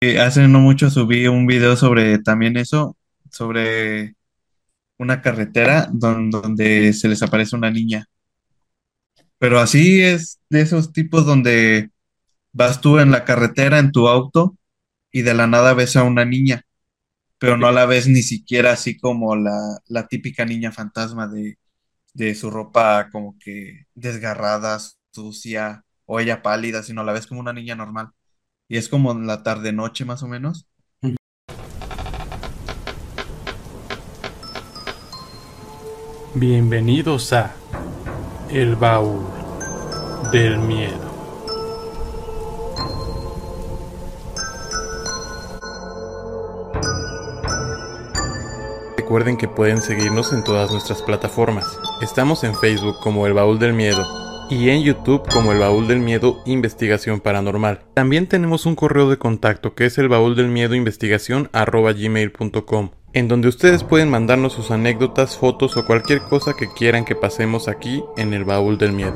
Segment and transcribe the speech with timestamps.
[0.00, 2.96] Hace no mucho subí un video sobre también eso,
[3.30, 4.14] sobre
[4.98, 8.06] una carretera don- donde se les aparece una niña.
[9.38, 11.90] Pero así es de esos tipos donde
[12.52, 14.56] vas tú en la carretera en tu auto
[15.12, 16.64] y de la nada ves a una niña,
[17.38, 21.58] pero no la ves ni siquiera así como la, la típica niña fantasma de,
[22.14, 24.80] de su ropa como que desgarrada,
[25.12, 28.10] sucia o ella pálida, sino la ves como una niña normal.
[28.70, 30.66] Y es como en la tarde-noche más o menos.
[36.34, 37.54] Bienvenidos a
[38.50, 39.24] El Baúl
[40.30, 41.08] del Miedo.
[48.98, 51.64] Recuerden que pueden seguirnos en todas nuestras plataformas.
[52.02, 56.00] Estamos en Facebook como El Baúl del Miedo y en YouTube como El Baúl del
[56.00, 57.80] Miedo Investigación Paranormal.
[57.94, 63.28] También tenemos un correo de contacto que es el baúl del miedo investigación gmail.com en
[63.28, 68.04] donde ustedes pueden mandarnos sus anécdotas, fotos o cualquier cosa que quieran que pasemos aquí
[68.16, 69.14] en el baúl del miedo.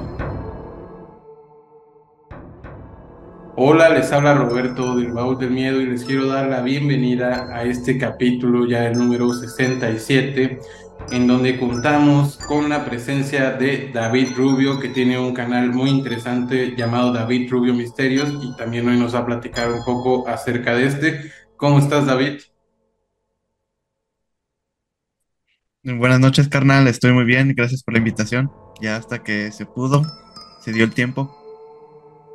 [3.55, 7.65] Hola, les habla Roberto del baúl del miedo y les quiero dar la bienvenida a
[7.65, 10.59] este capítulo ya el número 67
[11.11, 16.75] en donde contamos con la presencia de David Rubio que tiene un canal muy interesante
[16.77, 20.87] llamado David Rubio Misterios y también hoy nos va a platicar un poco acerca de
[20.87, 21.33] este.
[21.57, 22.41] ¿Cómo estás David?
[25.85, 26.87] Buenas noches, carnal.
[26.87, 27.55] Estoy muy bien.
[27.57, 28.51] Gracias por la invitación.
[28.81, 30.03] Ya hasta que se pudo,
[30.61, 31.39] se dio el tiempo.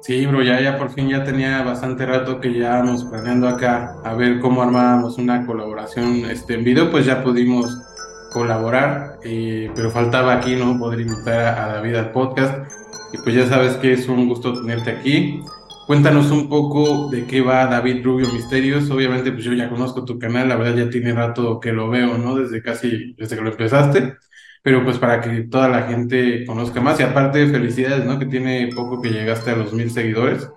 [0.02, 4.14] Sí, bro, ya, ya por fin ya tenía bastante rato que llevábamos planeando acá a
[4.14, 7.78] ver cómo armábamos una colaboración este, en video, pues ya pudimos
[8.32, 10.78] colaborar, eh, pero faltaba aquí, ¿no?
[10.78, 12.72] Poder invitar a, David al podcast.
[13.14, 15.42] Y pues ya sabes que es un gusto tenerte aquí.
[15.88, 18.90] Cuéntanos un poco de qué va David Rubio Misterios.
[18.90, 22.18] Obviamente, pues yo ya conozco tu canal, la verdad ya tiene rato que lo veo,
[22.18, 22.36] ¿no?
[22.36, 24.18] Desde casi, desde que lo empezaste
[24.68, 28.20] pero pues para que toda la gente conozca más y aparte felicidades, ¿no?
[28.20, 30.50] Que tiene poco que llegaste a los mil seguidores.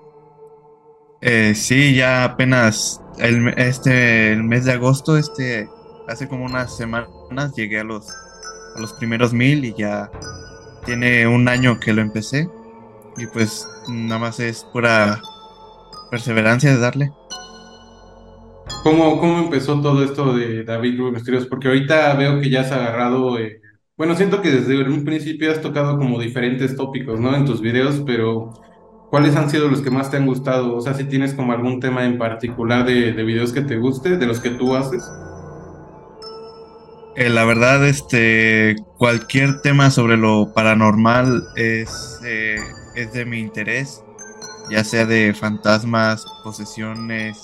[1.21, 5.69] Eh, sí, ya apenas el, este, el mes de agosto, este,
[6.09, 6.81] hace como unas
[7.55, 8.07] llegué a los,
[8.99, 10.11] primeros mil y ya
[10.85, 12.49] tiene un año que lo empecé.
[13.17, 15.21] Y pues nada más es pura
[16.11, 17.13] perseverancia de darle.
[18.83, 21.47] ¿Cómo, cómo empezó todo esto de David Misterios?
[21.47, 23.61] Porque ahorita veo que ya has agarrado, eh,
[23.97, 27.35] bueno, siento que desde un principio has tocado como diferentes tópicos, ¿no?
[27.37, 28.55] En tus videos, pero
[29.11, 30.77] ¿cuáles han sido los que más te han gustado?
[30.77, 34.27] O sea, si tienes como algún tema en particular de videos que te guste, de
[34.27, 35.03] los que tú haces.
[37.17, 42.57] Eh, la verdad, este, cualquier tema sobre lo paranormal es, eh,
[42.95, 44.03] es de mi interés,
[44.71, 47.37] ya sea de fantasmas, posesiones,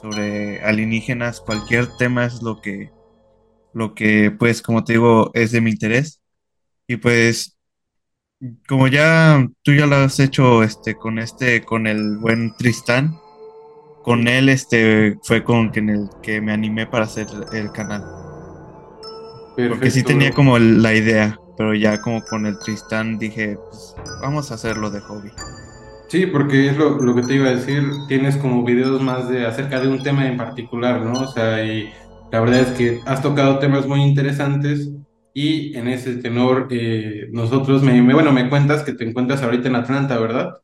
[0.00, 2.90] sobre alienígenas, cualquier tema es lo que,
[3.74, 6.22] lo que, pues, como te digo, es de mi interés.
[6.86, 7.58] Y pues,
[8.68, 13.18] como ya tú ya lo has hecho, este, con este, con el buen Tristán,
[14.02, 18.27] con él, este, fue con el que me animé para hacer el canal.
[19.66, 23.96] Porque sí tenía como el- la idea, pero ya como con el Tristán dije, pues
[24.20, 25.32] vamos a hacerlo de hobby.
[26.08, 29.44] Sí, porque es lo, lo que te iba a decir, tienes como videos más de
[29.46, 31.20] acerca de un tema en particular, ¿no?
[31.20, 31.92] O sea, y
[32.30, 34.90] la verdad es que has tocado temas muy interesantes
[35.34, 39.68] y en ese tenor eh, nosotros, me, me- bueno, me cuentas que te encuentras ahorita
[39.68, 40.54] en Atlanta, ¿verdad?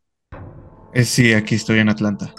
[0.95, 2.35] Eh, sí, aquí estoy en Atlanta.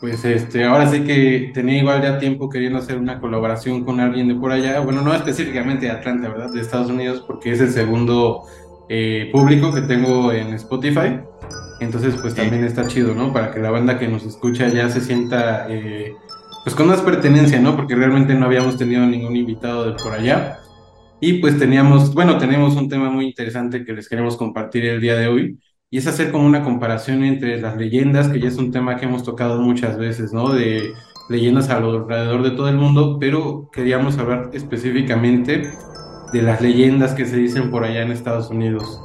[0.00, 4.28] Pues este, ahora sí que tenía igual ya tiempo queriendo hacer una colaboración con alguien
[4.28, 6.50] de por allá, bueno, no específicamente de Atlanta, ¿verdad?
[6.50, 8.44] De Estados Unidos, porque es el segundo
[8.88, 11.20] eh, público que tengo en Spotify.
[11.80, 13.32] Entonces, pues también está chido, ¿no?
[13.32, 16.14] Para que la banda que nos escucha ya se sienta, eh,
[16.64, 17.76] pues con más pertenencia, ¿no?
[17.76, 20.58] Porque realmente no habíamos tenido ningún invitado de por allá.
[21.20, 25.16] Y pues teníamos, bueno, tenemos un tema muy interesante que les queremos compartir el día
[25.16, 25.58] de hoy,
[25.90, 29.06] y es hacer como una comparación entre las leyendas, que ya es un tema que
[29.06, 30.50] hemos tocado muchas veces, ¿no?
[30.50, 30.92] De
[31.28, 35.72] leyendas alrededor de todo el mundo, pero queríamos hablar específicamente
[36.32, 39.00] de las leyendas que se dicen por allá en Estados Unidos.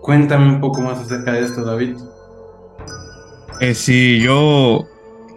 [0.00, 1.96] Cuéntame un poco más acerca de esto, David.
[3.60, 4.86] Eh, sí, yo,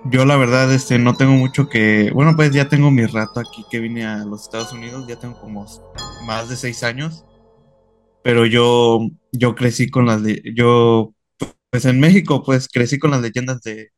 [0.06, 3.66] yo la verdad, este, no tengo mucho que, bueno, pues ya tengo mi rato aquí
[3.70, 5.66] que vine a los Estados Unidos, ya tengo como
[6.26, 7.26] más de seis años,
[8.24, 9.00] pero yo,
[9.32, 10.22] yo crecí con las,
[10.56, 11.14] yo,
[11.70, 13.92] pues en México, pues crecí con las leyendas de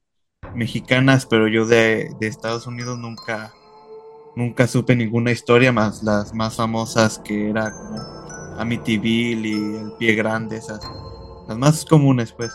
[0.56, 3.54] mexicanas, pero yo de, de Estados Unidos nunca,
[4.36, 8.19] nunca supe ninguna historia más las más famosas que era como
[8.60, 10.81] Amityville y El Pie Grande, esas,
[11.48, 12.54] las más comunes, pues.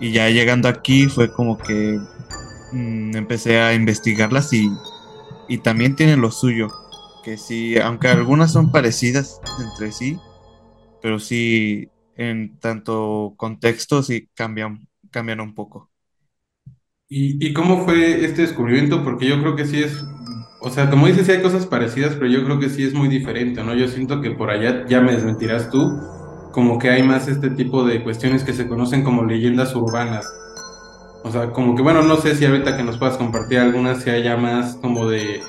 [0.00, 1.98] Y ya llegando aquí fue como que
[2.72, 4.70] mm, empecé a investigarlas y,
[5.48, 6.68] y también tienen lo suyo.
[7.24, 10.18] Que sí, aunque algunas son parecidas entre sí,
[11.02, 15.92] pero sí en tanto contextos sí cambian, cambian un poco.
[17.08, 19.04] ¿Y, y cómo fue este descubrimiento?
[19.04, 20.04] Porque yo creo que sí es,
[20.60, 23.62] o sea, como dices, hay cosas parecidas, pero yo creo que sí es muy diferente,
[23.62, 23.74] ¿no?
[23.74, 25.90] Yo siento que por allá, ya me desmentirás tú,
[26.52, 30.26] como que hay más este tipo de cuestiones que se conocen como leyendas urbanas.
[31.24, 34.10] O sea, como que, bueno, no sé si ahorita que nos puedas compartir algunas, si
[34.10, 35.40] haya más como de,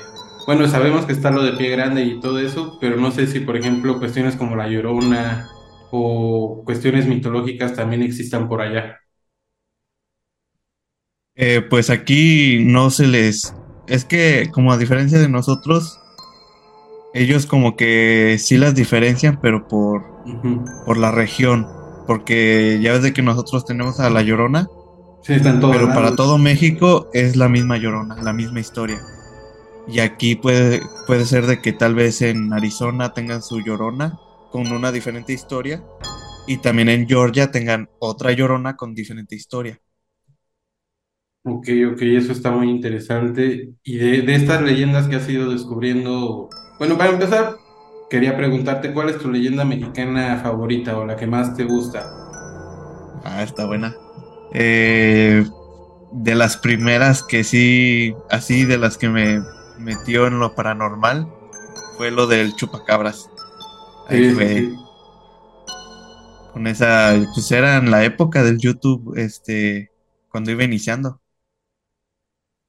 [0.46, 3.40] bueno, sabemos que está lo de pie grande y todo eso, pero no sé si,
[3.40, 5.48] por ejemplo, cuestiones como la Llorona
[5.90, 9.00] o cuestiones mitológicas también existan por allá.
[11.36, 13.54] Eh, pues aquí no se les...
[13.86, 16.00] Es que como a diferencia de nosotros,
[17.14, 20.02] ellos como que sí las diferencian, pero por,
[20.84, 21.66] por la región.
[22.06, 24.68] Porque ya ves de que nosotros tenemos a La Llorona,
[25.22, 29.00] Sí, están todos pero para todo México es la misma Llorona, la misma historia.
[29.86, 34.18] Y aquí puede, puede ser de que tal vez en Arizona tengan su Llorona
[34.50, 35.84] con una diferente historia
[36.46, 39.80] y también en Georgia tengan otra Llorona con diferente historia.
[41.46, 43.74] Ok, ok, eso está muy interesante.
[43.82, 46.48] Y de, de estas leyendas que has ido descubriendo,
[46.78, 47.56] bueno, para empezar,
[48.08, 52.18] quería preguntarte cuál es tu leyenda mexicana favorita o la que más te gusta.
[53.22, 53.94] Ah, está buena.
[54.52, 55.44] Eh,
[56.12, 59.40] de las primeras que sí, así de las que me
[59.76, 61.34] metió en lo paranormal,
[61.96, 63.30] fue lo del chupacabras.
[64.06, 64.84] Ahí Sí, fue, sí.
[66.46, 69.92] con esa, pues era en la época del YouTube, este,
[70.28, 71.20] cuando iba iniciando.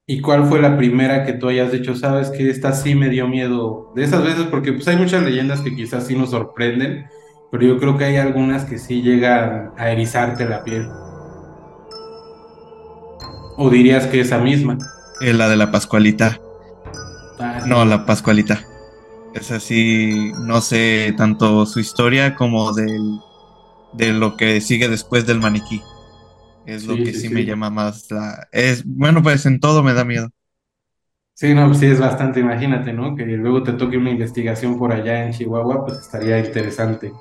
[0.08, 3.26] ¿Y cuál fue la primera que tú hayas dicho, sabes que esta sí me dio
[3.28, 3.92] miedo?
[3.96, 7.06] De esas veces, porque pues hay muchas leyendas que quizás sí nos sorprenden,
[7.50, 10.88] pero yo creo que hay algunas que sí llegan a erizarte la piel.
[13.56, 14.78] ¿O dirías que esa misma?
[15.18, 16.40] Eh, la de la Pascualita.
[17.66, 18.62] No, la Pascualita.
[19.34, 23.20] Es así, no sé tanto su historia como del,
[23.92, 25.82] de lo que sigue después del maniquí.
[26.64, 27.34] Es lo que sí, sí, sí.
[27.34, 28.48] me llama más la...
[28.50, 30.30] Es, bueno, pues en todo me da miedo.
[31.34, 33.14] Sí, no, pues sí es bastante, imagínate, ¿no?
[33.14, 37.12] Que luego te toque una investigación por allá en Chihuahua, pues estaría interesante.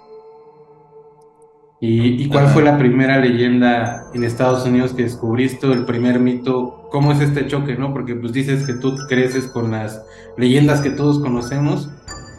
[1.82, 2.54] ¿Y, y cuál Ajá.
[2.54, 6.88] fue la primera leyenda en Estados Unidos que descubriste, el primer mito?
[6.90, 7.94] ¿Cómo es este choque, no?
[7.94, 10.02] Porque pues dices que tú creces con las
[10.38, 11.90] leyendas que todos conocemos,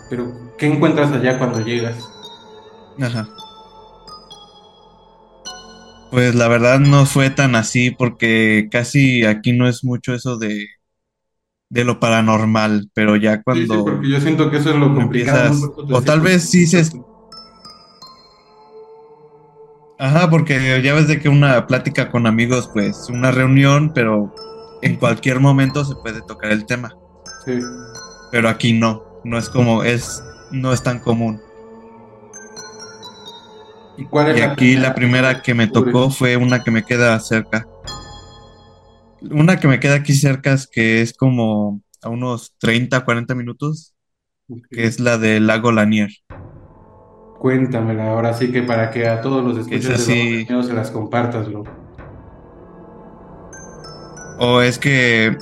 [0.08, 1.96] pero ¿qué encuentras allá cuando llegas?
[2.98, 3.28] Ajá.
[6.10, 10.66] Pues la verdad no fue tan así porque casi aquí no es mucho eso de,
[11.68, 14.94] de lo paranormal, pero ya Sí, sí, porque cuando yo siento que eso es lo
[14.94, 16.84] complicado, o tal vez sí se,
[19.98, 24.34] ajá, porque ya ves de que una plática con amigos, pues una reunión, pero
[24.82, 26.94] en cualquier momento se puede tocar el tema,
[27.44, 27.58] Sí.
[28.30, 31.40] pero aquí no, no es como, es, no es tan común.
[33.98, 36.82] ¿Y cuál es Y la aquí la primera que me tocó fue una que me
[36.84, 37.66] queda cerca.
[39.30, 43.94] Una que me queda aquí cerca es que es como a unos 30, 40 minutos,
[44.70, 46.10] que es la del lago Lanier.
[47.46, 51.48] Cuéntamela, ahora sí que para que a todos los escuchas de Miedo se las compartas,
[51.48, 51.62] bro.
[54.40, 55.38] o es que,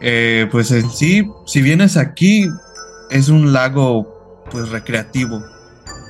[0.00, 2.46] eh, pues en sí, si vienes aquí,
[3.10, 5.42] es un lago, pues recreativo.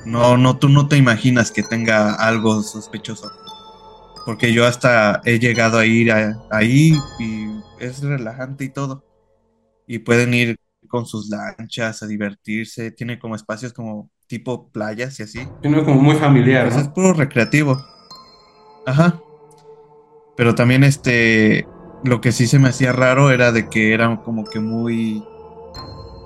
[0.05, 3.31] No, no, tú no te imaginas que tenga algo sospechoso.
[4.27, 7.47] Porque yo hasta he llegado a ir a- ahí y
[7.79, 9.03] es relajante y todo.
[9.87, 12.91] Y pueden ir con sus lanchas a divertirse.
[12.91, 15.39] Tiene como espacios como tipo playas y así.
[15.61, 17.83] Sino como muy familiar, pues es puro recreativo.
[18.85, 19.19] Ajá.
[20.37, 21.67] Pero también este,
[22.03, 25.21] lo que sí se me hacía raro era de que era como que muy,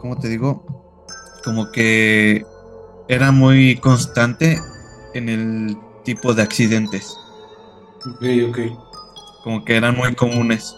[0.02, 0.66] ¿cómo te digo?
[1.44, 2.46] Como que
[3.08, 4.60] era muy constante
[5.14, 7.18] en el tipo de accidentes.
[8.06, 8.60] Ok, ok.
[9.44, 10.76] Como que eran muy comunes.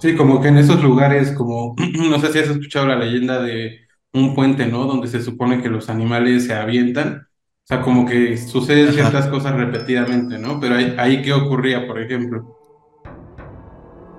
[0.00, 1.76] Sí, como que en esos lugares, como,
[2.10, 4.84] no sé si has escuchado la leyenda de un puente, ¿no?
[4.84, 7.26] Donde se supone que los animales se avientan.
[7.64, 10.58] O sea, como que suceden ciertas cosas repetidamente, ¿no?
[10.58, 12.56] Pero ahí, ahí ¿qué ocurría, por ejemplo?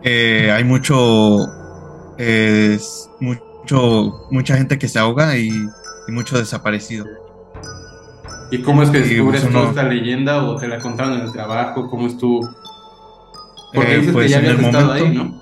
[0.04, 1.38] Eh, hay mucho,
[2.18, 2.80] eh,
[3.20, 7.06] mucho, mucha gente que se ahoga y, y mucho desaparecido.
[8.52, 11.32] ¿Y cómo es que descubres pues uno, esta leyenda o te la contaron en el
[11.32, 11.90] trabajo?
[11.90, 12.50] ¿Cómo estuvo?
[13.74, 15.42] Porque eh, dices que pues ya en el habías estado ahí, momento, ¿no?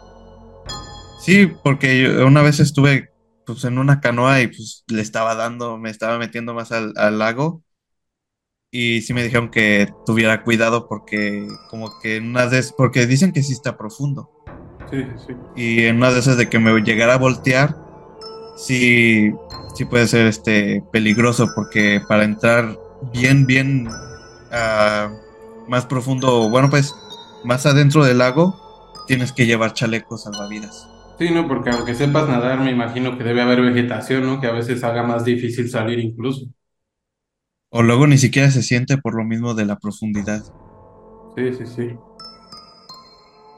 [1.20, 3.09] sí, porque una vez estuve
[3.54, 7.20] pues en una canoa y pues le estaba dando, me estaba metiendo más al, al
[7.20, 7.64] lago
[8.72, 13.32] y sí me dijeron que tuviera cuidado porque como que en una vez, porque dicen
[13.32, 14.30] que sí está profundo.
[14.92, 15.34] Sí, sí.
[15.56, 17.76] Y en una de esas de que me llegara a voltear,
[18.58, 19.32] sí,
[19.76, 22.78] sí puede ser este peligroso porque para entrar
[23.12, 23.90] bien, bien
[24.52, 25.12] ah,
[25.68, 26.94] más profundo, bueno, pues
[27.44, 28.56] más adentro del lago,
[29.08, 30.89] tienes que llevar chalecos salvavidas.
[31.20, 34.40] Sí, no, porque aunque sepas nadar, me imagino que debe haber vegetación, ¿no?
[34.40, 36.46] Que a veces haga más difícil salir incluso.
[37.70, 40.42] O luego ni siquiera se siente por lo mismo de la profundidad.
[41.36, 41.90] Sí, sí, sí.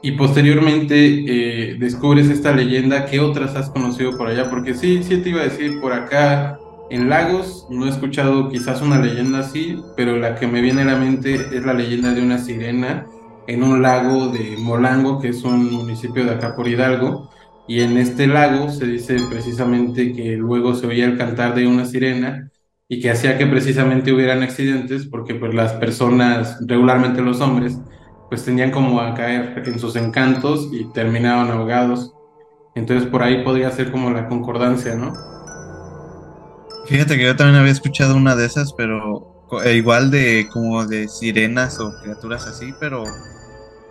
[0.02, 4.50] Y posteriormente eh, descubres esta leyenda, ¿qué otras has conocido por allá?
[4.50, 6.58] Porque sí, sí te iba a decir, por acá
[6.90, 10.86] en Lagos no he escuchado quizás una leyenda así, pero la que me viene a
[10.86, 13.06] la mente es la leyenda de una sirena
[13.46, 17.30] en un lago de Molango, que es un municipio de acá por Hidalgo,
[17.68, 21.84] y en este lago se dice precisamente que luego se oía el cantar de una
[21.84, 22.50] sirena
[22.88, 27.78] y que hacía que precisamente hubieran accidentes porque pues las personas, regularmente los hombres,
[28.28, 32.12] pues tenían como a caer en sus encantos y terminaban ahogados.
[32.74, 35.12] Entonces por ahí podría ser como la concordancia, ¿no?
[36.86, 41.08] Fíjate que yo también había escuchado una de esas, pero eh, igual de como de
[41.08, 43.04] sirenas o criaturas así, pero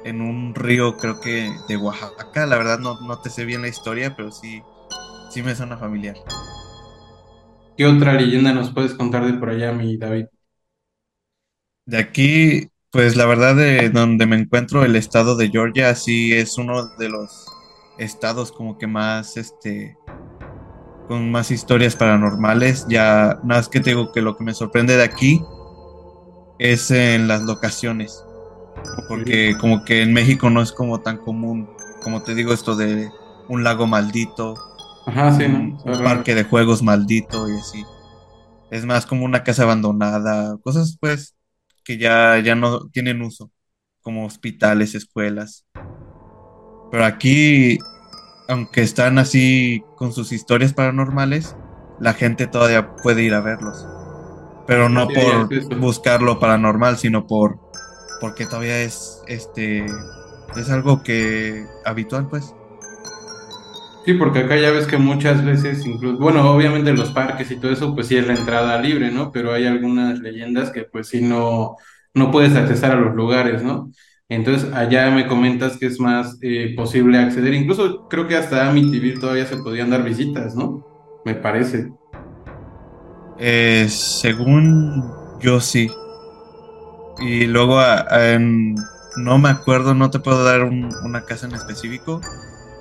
[0.03, 2.45] en un río creo que de Oaxaca.
[2.45, 4.61] La verdad no, no te sé bien la historia, pero sí,
[5.29, 6.15] sí me suena familiar.
[7.77, 10.25] ¿Qué otra leyenda nos puedes contar de por allá, mi David?
[11.85, 16.57] De aquí, pues la verdad de donde me encuentro, el estado de Georgia, sí es
[16.57, 17.45] uno de los
[17.97, 19.97] estados como que más, este,
[21.07, 22.85] con más historias paranormales.
[22.87, 25.41] Ya, nada más que te digo que lo que me sorprende de aquí
[26.59, 28.23] es en las locaciones.
[29.07, 31.67] Porque como que en México no es como tan común,
[32.03, 33.09] como te digo, esto de
[33.47, 34.55] un lago maldito,
[35.05, 35.93] Ajá, sí, un, ¿no?
[35.93, 37.83] un parque de juegos maldito y así.
[38.69, 41.35] Es más como una casa abandonada, cosas pues
[41.83, 43.51] que ya, ya no tienen uso,
[44.01, 45.65] como hospitales, escuelas.
[46.91, 47.77] Pero aquí,
[48.47, 51.57] aunque están así con sus historias paranormales,
[51.97, 53.89] la gente todavía puede ir a verlos.
[54.65, 57.59] Pero no Sí, por buscar lo paranormal, sino por
[58.21, 59.85] porque todavía es este
[60.55, 62.53] es algo que habitual, pues.
[64.05, 67.71] Sí, porque acá ya ves que muchas veces, incluso, bueno, obviamente los parques y todo
[67.71, 69.31] eso, pues sí es la entrada libre, ¿no?
[69.31, 71.75] Pero hay algunas leyendas que pues sí no,
[72.13, 73.91] no puedes accesar a los lugares, ¿no?
[74.27, 79.19] Entonces allá me comentas que es más eh, posible acceder, incluso creo que hasta Amityville
[79.19, 80.83] todavía se podían dar visitas, ¿no?
[81.25, 81.91] Me parece.
[83.37, 85.03] Eh, según
[85.41, 85.89] yo sí.
[87.21, 88.75] Y luego a- a- en-
[89.17, 92.27] no me acuerdo, no te puedo dar un- una casa en específico,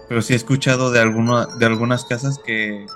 [0.09, 2.87] pero sí he escuchado de alguno, de algunas casas que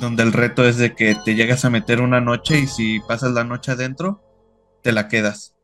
[0.00, 3.32] donde el reto es de que te llegas a meter una noche y si pasas
[3.32, 4.22] la noche adentro,
[4.82, 5.54] te la quedas.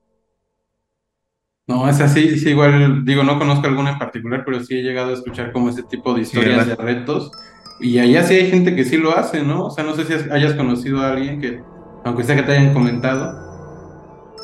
[1.66, 5.10] No, es así, sí, igual, digo, no conozco alguna en particular, pero sí he llegado
[5.10, 7.30] a escuchar como ese tipo de Sí, historias de retos.
[7.78, 9.66] Y allá sí hay gente que sí lo hace, ¿no?
[9.66, 11.66] O sea, no sé si hayas conocido a alguien que,
[12.04, 13.47] aunque sea que te hayan comentado.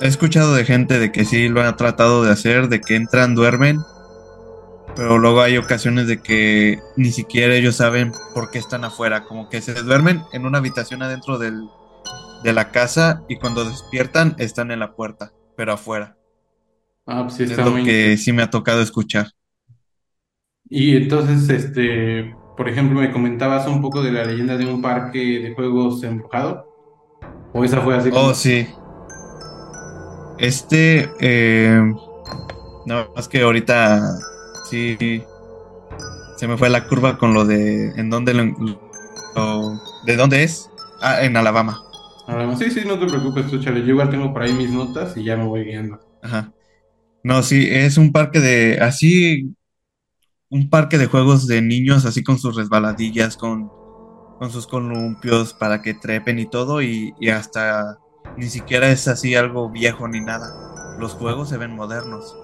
[0.05, 3.35] He escuchado de gente de que sí lo han tratado de hacer, de que entran,
[3.35, 3.79] duermen,
[4.95, 9.49] pero luego hay ocasiones de que ni siquiera ellos saben por qué están afuera, como
[9.49, 11.71] que se duermen en una habitación adentro del,
[12.43, 16.19] de la casa y cuando despiertan están en la puerta, pero afuera.
[17.07, 19.29] Ah, pues sí, Es está lo muy que sí me ha tocado escuchar.
[20.69, 25.19] Y entonces, este, por ejemplo, me comentabas un poco de la leyenda de un parque
[25.19, 26.67] de juegos embrujado.
[27.55, 28.29] O esa fue así como.
[28.29, 28.69] Oh, sí.
[30.39, 31.81] Este, eh,
[32.87, 34.01] no, más que ahorita
[34.71, 34.97] sí
[36.37, 40.69] se me fue la curva con lo de en dónde lo, lo- de dónde es.
[41.03, 41.81] Ah, en Alabama.
[42.27, 43.81] Ah, Sí, sí, no te preocupes, tú, chale.
[43.81, 46.01] Yo igual tengo por ahí mis notas y ya me voy guiando.
[46.23, 46.53] Ajá.
[47.23, 49.55] No, sí, es un parque de, así,
[50.51, 53.73] un parque de juegos de niños, así con sus resbaladillas, con,
[54.39, 57.99] con sus columpios para que trepen y todo, y, y hasta
[58.37, 60.97] ni siquiera es así algo viejo ni nada.
[60.99, 62.37] Los juegos se ven modernos.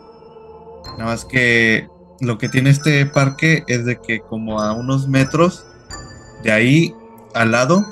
[0.98, 1.88] Nada más que
[2.20, 5.66] lo que tiene este parque es de que como a unos metros
[6.42, 6.94] de ahí
[7.34, 7.84] al lado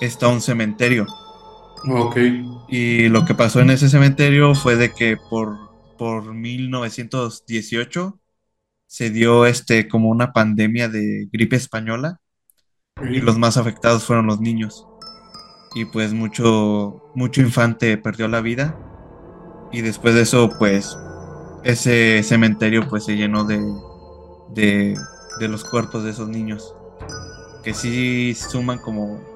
[0.00, 1.06] está un cementerio.
[1.88, 2.16] Ok.
[2.68, 5.56] Y lo que pasó en ese cementerio fue de que por,
[5.96, 8.18] por 1918
[8.86, 12.20] se dio este como una pandemia de gripe española
[13.02, 14.87] y los más afectados fueron los niños.
[15.72, 18.80] Y pues mucho, mucho infante perdió la vida.
[19.70, 21.02] Y después de eso, pues,
[21.62, 23.60] ese cementerio pues se llenó de,
[24.46, 26.76] de, de los cuerpos de esos niños.
[27.62, 29.28] Que sí suman como,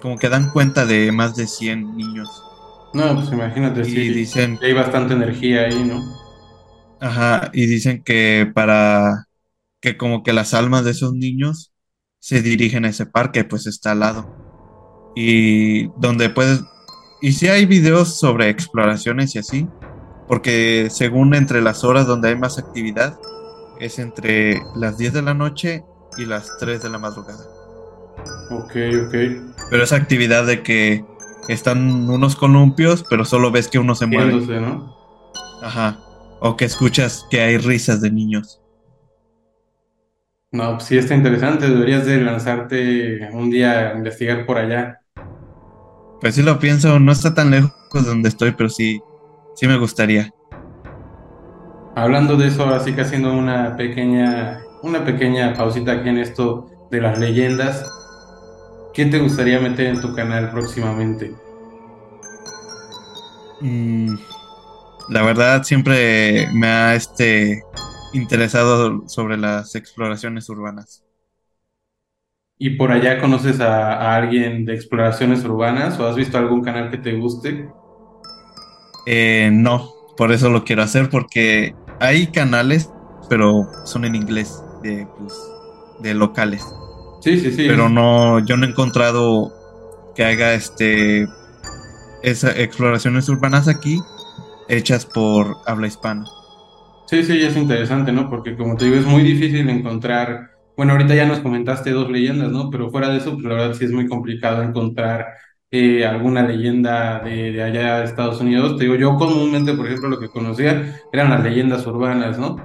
[0.00, 2.48] como que dan cuenta de más de 100 niños.
[2.92, 4.12] No, pues imagínate, Y sí.
[4.12, 6.00] dicen, Hay bastante energía ahí, ¿no?
[7.00, 9.28] ajá, y dicen que para,
[9.80, 11.72] que como que las almas de esos niños
[12.20, 14.34] se dirigen a ese parque, pues está al lado.
[15.14, 16.62] Y donde puedes...
[17.20, 19.68] Y si hay videos sobre exploraciones y así,
[20.26, 23.18] porque según entre las horas donde hay más actividad,
[23.78, 25.84] es entre las 10 de la noche
[26.16, 27.44] y las 3 de la madrugada.
[28.50, 28.76] Ok,
[29.06, 29.14] ok.
[29.70, 31.04] Pero esa actividad de que
[31.48, 34.60] están unos columpios, pero solo ves que uno se mueve.
[34.60, 34.96] ¿no?
[35.62, 35.98] Ajá.
[36.40, 38.60] O que escuchas que hay risas de niños.
[40.50, 41.68] No, pues sí está interesante.
[41.68, 45.01] Deberías de lanzarte un día a investigar por allá.
[46.22, 49.02] Pues sí lo pienso, no está tan lejos de donde estoy, pero sí,
[49.56, 50.32] sí me gustaría.
[51.96, 57.00] Hablando de eso, así que haciendo una pequeña, una pequeña pausita aquí en esto de
[57.00, 57.84] las leyendas,
[58.94, 61.34] ¿qué te gustaría meter en tu canal próximamente?
[63.60, 64.14] Mm,
[65.08, 67.64] la verdad siempre me ha este
[68.12, 71.02] interesado sobre las exploraciones urbanas.
[72.64, 76.92] ¿Y por allá conoces a, a alguien de exploraciones urbanas o has visto algún canal
[76.92, 77.68] que te guste?
[79.04, 82.88] Eh, no, por eso lo quiero hacer porque hay canales,
[83.28, 85.34] pero son en inglés, de, pues,
[86.02, 86.64] de locales.
[87.20, 87.64] Sí, sí, sí.
[87.66, 89.52] Pero no, yo no he encontrado
[90.14, 91.26] que haga este
[92.22, 93.98] esas exploraciones urbanas aquí
[94.68, 96.26] hechas por habla hispana.
[97.06, 98.30] Sí, sí, es interesante, ¿no?
[98.30, 100.51] Porque como te digo, es muy difícil encontrar,
[100.82, 102.68] bueno, ahorita ya nos comentaste dos leyendas, ¿no?
[102.68, 105.26] Pero fuera de eso, pues la verdad sí es muy complicado encontrar
[105.70, 108.76] eh, alguna leyenda de, allá de Estados Unidos.
[108.76, 112.56] Te digo, yo comúnmente, por ejemplo, lo que conocía eran las leyendas urbanas, ¿no?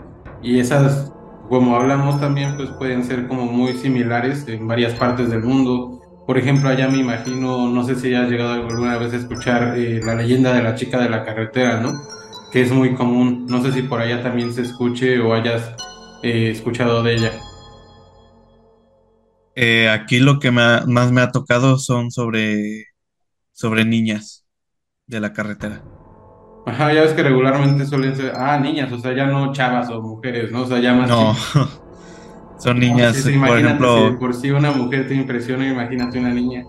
[0.42, 1.14] Y esas,
[1.48, 6.02] como hablamos también, pues pueden ser como muy similares en varias partes del mundo.
[6.26, 10.02] Por ejemplo, allá me imagino, no sé si has llegado alguna vez a escuchar eh,
[10.04, 11.92] la leyenda de la chica de la carretera, ¿no?
[12.52, 13.46] Que es muy común.
[13.48, 15.72] No sé si por allá también se escuche o hayas
[16.24, 17.32] eh, escuchado de ella.
[19.60, 22.86] Eh, aquí lo que me ha- más me ha tocado son sobre,
[23.54, 24.46] sobre niñas
[25.08, 25.84] de la carretera.
[26.66, 30.02] Ajá, ya ves que regularmente suelen ser, ah, niñas, o sea, ya no chavas o
[30.02, 30.64] mujeres, ¿no?
[30.64, 31.34] O sea, ya más No,
[32.60, 36.20] son No, sí, niñas, sí, por si ejemplo, por sí una mujer te impresiona, imagínate
[36.20, 36.64] una niña.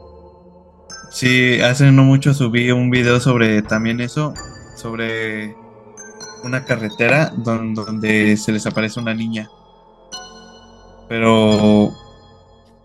[1.10, 4.34] sí, hace no mucho subí un video sobre también eso,
[4.76, 5.54] sobre
[6.44, 9.48] una carretera don- donde se les aparece una niña.
[11.08, 11.90] Pero,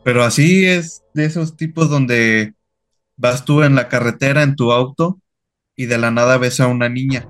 [0.03, 2.53] pero así es de esos tipos donde
[3.17, 5.19] vas tú en la carretera en tu auto
[5.75, 7.27] y de la nada ves a una niña,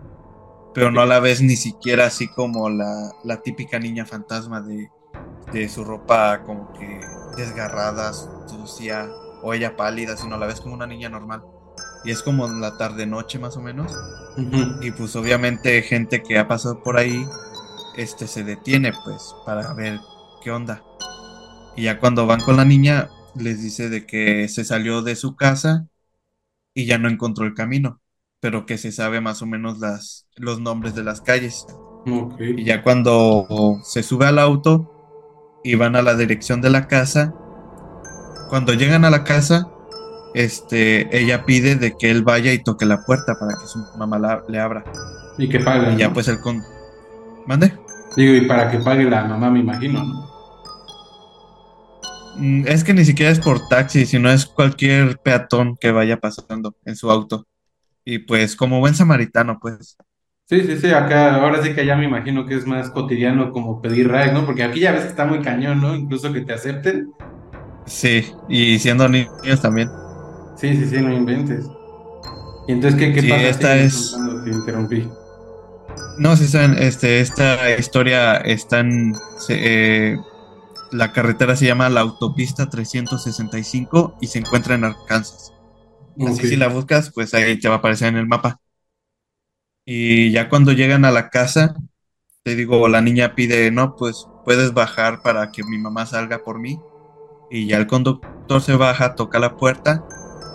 [0.74, 4.90] pero no la ves ni siquiera así como la, la típica niña fantasma de,
[5.52, 7.00] de su ropa como que
[7.38, 9.10] desgarrada, sucia
[9.42, 11.44] o ella pálida, sino la ves como una niña normal.
[12.06, 13.94] Y es como en la tarde noche más o menos.
[14.82, 17.26] Y pues obviamente gente que ha pasado por ahí,
[17.96, 20.00] este se detiene pues para ver
[20.42, 20.84] qué onda.
[21.76, 25.36] Y ya cuando van con la niña, les dice de que se salió de su
[25.36, 25.88] casa
[26.74, 28.02] y ya no encontró el camino,
[28.40, 31.66] pero que se sabe más o menos las, los nombres de las calles.
[32.56, 33.48] Y ya cuando
[33.84, 34.92] se sube al auto
[35.64, 37.34] y van a la dirección de la casa,
[38.50, 39.70] cuando llegan a la casa,
[40.34, 44.20] este, ella pide de que él vaya y toque la puerta para que su mamá
[44.20, 44.84] la- le abra.
[45.38, 46.14] Y que pague, Y ya ¿no?
[46.14, 46.64] pues él con...
[47.48, 47.74] ¿Mande?
[48.16, 50.33] Digo, y para que pague la mamá, me imagino, ¿no?
[52.34, 56.76] Mm, Es que ni siquiera es por taxi, sino es cualquier peatón que vaya pasando
[56.86, 57.48] en su auto.
[58.06, 59.98] Y pues como buen samaritano, pues
[60.46, 63.82] Sí, sí, sí, acá, ahora sí que ya me imagino que es más cotidiano como
[63.82, 64.46] pedir ride, ¿no?
[64.46, 65.96] Porque aquí ya ves que está muy cañón, ¿no?
[65.96, 67.14] Incluso que te acepten.
[67.86, 69.94] sí, y siendo niños también.
[70.56, 71.72] Sí, sí, sí, no inventes.
[72.68, 73.50] Y entonces, ¿qué, qué Sí, pasa?
[73.50, 75.18] esta es- te interrumpí.
[76.16, 79.14] No, sí, saben, este, esta historia está en...
[79.36, 80.18] se- eh,
[80.94, 85.54] la carretera se llama la autopista 365 y se encuentra en Arkansas.
[86.28, 88.60] Así si la buscas, pues ahí te va a aparecer en el mapa.
[89.86, 91.76] Y ya cuando llegan a la casa,
[92.44, 96.60] te digo, la niña pide, no, pues puedes bajar para que mi mamá salga por
[96.60, 96.80] mí.
[97.50, 100.06] Y ya el conductor se baja, toca la puerta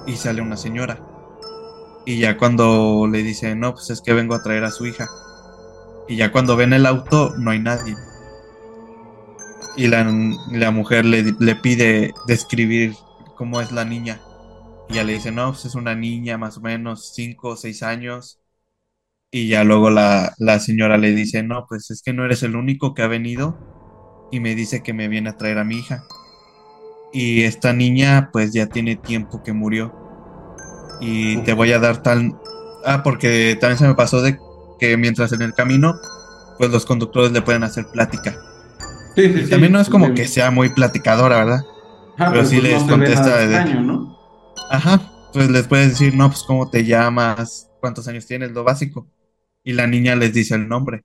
[0.07, 1.01] y sale una señora.
[2.07, 5.09] Y ya cuando le dice, no, pues es que vengo a traer a su hija.
[6.09, 7.94] Y ya cuando ven el auto, no hay nadie.
[9.78, 10.04] Y la,
[10.52, 12.94] la mujer le, le pide describir
[13.34, 14.20] cómo es la niña.
[14.88, 17.82] Y ya le dice, no, pues es una niña más o menos 5 o 6
[17.82, 18.40] años.
[19.30, 22.56] Y ya luego la, la señora le dice, no, pues es que no eres el
[22.56, 23.58] único que ha venido.
[24.32, 26.04] Y me dice que me viene a traer a mi hija.
[27.12, 29.94] Y esta niña pues ya tiene tiempo que murió.
[31.00, 32.36] Y te voy a dar tal...
[32.84, 34.38] Ah, porque también se me pasó de
[34.78, 35.94] que mientras en el camino,
[36.58, 38.36] pues los conductores le pueden hacer plática.
[39.18, 39.50] Sí, sí, Y sí.
[39.50, 41.61] también no es como que sea muy platicadora, ¿verdad?
[42.16, 44.18] Ajá, pero sí pues les no se ve contesta de- ¿no?
[44.70, 45.00] Ajá,
[45.33, 49.09] pues les puedes decir, no, pues cómo te llamas, cuántos años tienes, lo básico.
[49.64, 51.04] Y la niña les dice el nombre.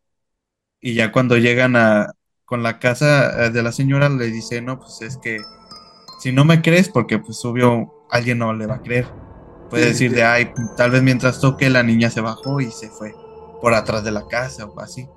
[0.82, 2.08] Y ya cuando llegan a
[2.46, 5.38] con la casa eh, de la señora, le dice, no, pues es que
[6.22, 9.16] si no me crees, porque pues obvio alguien no le va a creer.
[9.70, 10.16] Puede Sí, decir sí.
[10.16, 13.14] de, ay, tal vez mientras toque la niña se bajó y se fue
[13.62, 15.08] por atrás de la casa o así.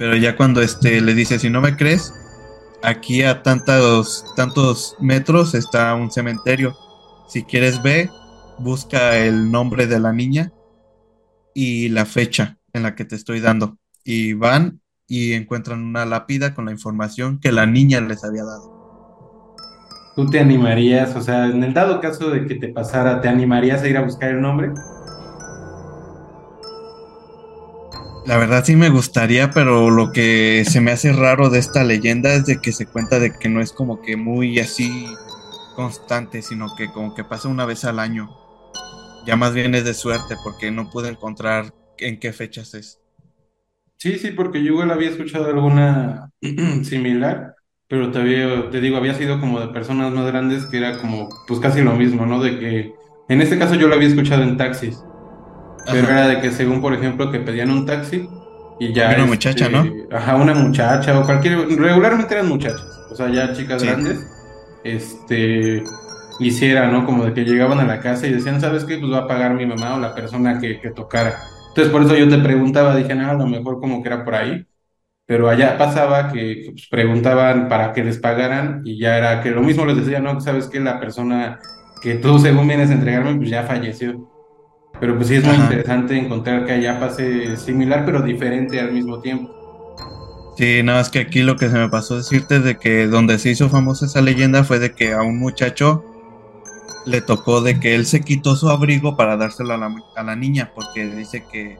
[0.00, 2.14] Pero ya cuando este le dice, si no me crees,
[2.82, 6.74] aquí a tantos, tantos metros está un cementerio.
[7.28, 8.08] Si quieres ve,
[8.58, 10.52] busca el nombre de la niña
[11.52, 13.76] y la fecha en la que te estoy dando.
[14.02, 19.54] Y van y encuentran una lápida con la información que la niña les había dado.
[20.16, 23.82] ¿Tú te animarías, o sea, en el dado caso de que te pasara, ¿te animarías
[23.82, 24.72] a ir a buscar el nombre?
[28.30, 32.32] La verdad sí me gustaría, pero lo que se me hace raro de esta leyenda
[32.32, 34.88] es de que se cuenta de que no es como que muy así
[35.74, 38.30] constante, sino que como que pasa una vez al año.
[39.26, 43.00] Ya más bien es de suerte porque no pude encontrar en qué fechas es.
[43.96, 46.30] Sí, sí, porque yo igual había escuchado alguna
[46.84, 47.56] similar,
[47.88, 51.58] pero todavía, te digo, había sido como de personas más grandes que era como, pues
[51.58, 52.40] casi lo mismo, ¿no?
[52.40, 52.92] De que,
[53.28, 55.02] en este caso yo lo había escuchado en taxis,
[55.88, 56.12] pero Ajá.
[56.12, 58.28] era de que según, por ejemplo, que pedían un taxi
[58.78, 59.14] y ya...
[59.14, 59.96] Una este, muchacha, ¿no?
[60.10, 61.68] Ajá, una muchacha o cualquier...
[61.78, 63.88] Regularmente eran muchachas, o sea, ya chicas Sí.
[63.88, 64.26] grandes,
[64.84, 65.82] este...
[66.38, 67.04] Hiciera, ¿no?
[67.04, 68.96] Como de que llegaban a la casa y decían, ¿sabes qué?
[68.98, 71.34] Pues va a pagar mi mamá o la persona que, que tocara.
[71.68, 74.34] Entonces, por eso yo te preguntaba, dije, ah, a lo mejor como que era por
[74.34, 74.66] ahí.
[75.26, 79.62] Pero allá pasaba que pues, preguntaban para que les pagaran y ya era que lo
[79.62, 81.60] mismo les decía, no, sabes que la persona
[82.02, 84.28] que tú según vienes a entregarme, pues ya falleció.
[85.00, 85.64] Pero pues sí es muy Ajá.
[85.64, 89.56] interesante encontrar que allá pase similar pero diferente al mismo tiempo.
[90.56, 93.38] Sí, nada más que aquí lo que se me pasó decirte es de que donde
[93.38, 96.04] se hizo famosa esa leyenda fue de que a un muchacho
[97.06, 100.36] le tocó de que él se quitó su abrigo para dárselo a la, a la
[100.36, 101.78] niña, porque dice que,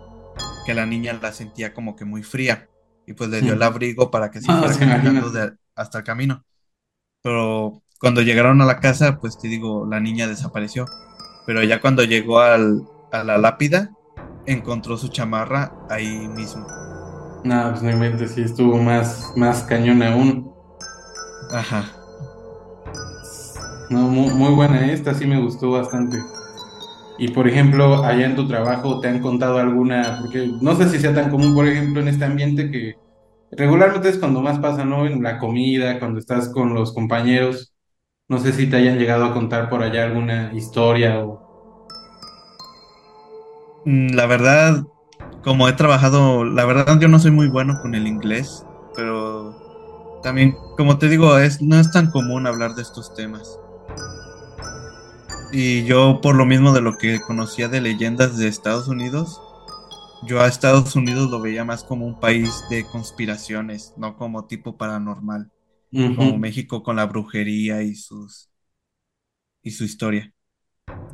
[0.64, 2.68] que la niña la sentía como que muy fría.
[3.06, 3.62] Y pues le dio el Mm.
[3.62, 6.42] abrigo para que se Ah, fuera caminando de- hasta el camino.
[7.22, 10.86] Pero cuando llegaron a la casa, pues te digo, la niña desapareció.
[11.46, 13.90] Pero ya cuando llegó al, a la lápida,
[14.46, 16.66] encontró su chamarra ahí mismo.
[17.44, 20.52] No, pues no inventes, sí estuvo más, más cañón aún.
[21.52, 21.84] Ajá.
[23.88, 26.18] No, muy, muy buena esta, sí me gustó bastante.
[27.18, 30.98] Y por ejemplo, allá en tu trabajo te han contado alguna, porque no sé si
[30.98, 32.94] sea tan común, por ejemplo, en este ambiente que
[33.52, 35.06] regularmente es cuando más pasa, ¿no?
[35.06, 37.74] En la comida, cuando estás con los compañeros.
[38.28, 41.39] No sé si te hayan llegado a contar por allá alguna historia o...
[43.84, 44.86] Mm, La verdad,
[45.42, 49.58] como he trabajado, la verdad yo no soy muy bueno con el inglés, pero
[50.22, 53.60] también, como te digo, es, no es tan común hablar de estos temas.
[55.52, 59.44] Y yo, por lo mismo de lo que conocía de leyendas de Estados Unidos,
[60.20, 64.76] yo a Estados Unidos lo veía más como un país de conspiraciones, no como tipo
[64.78, 65.52] paranormal,
[66.14, 66.38] como.
[66.38, 68.50] México con la brujería y sus
[69.62, 70.32] y su historia.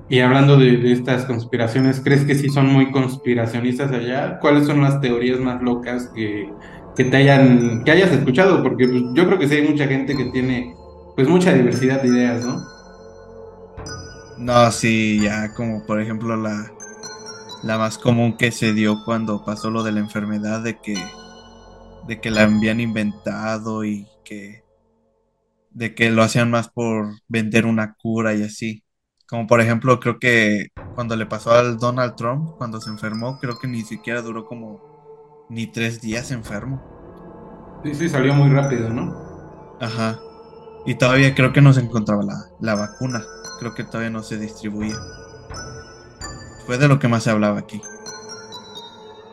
[0.09, 4.38] Y hablando de, estas conspiraciones, ¿crees que sí son muy conspiracionistas allá?
[4.40, 6.49] ¿Cuáles son las teorías más locas que,
[6.95, 8.62] que te hayan, que hayas escuchado?
[8.62, 10.75] Porque pues, yo creo que sí hay mucha gente que tiene
[11.16, 12.62] pues mucha diversidad de ideas, ¿no?
[14.38, 16.71] No, sí, ya como por ejemplo la,
[17.62, 20.95] la más común que se dio cuando pasó lo de la enfermedad de que
[22.07, 24.62] de que la habían inventado y que
[25.71, 28.83] de que lo hacían más por vender una cura y así.
[29.28, 33.58] Como por ejemplo, creo que cuando le pasó al Donald Trump, cuando se enfermó, creo
[33.58, 34.82] que ni siquiera duró como
[35.48, 36.86] ni tres días enfermo.
[37.82, 39.24] Sí, sí, salió muy rápido, ¿no?
[39.80, 40.26] Ajá.
[40.84, 43.24] Y todavía creo que no se encontraba la, la vacuna.
[43.58, 44.96] Creo que todavía no se distribuía.
[46.66, 47.80] Fue de lo que más se hablaba aquí.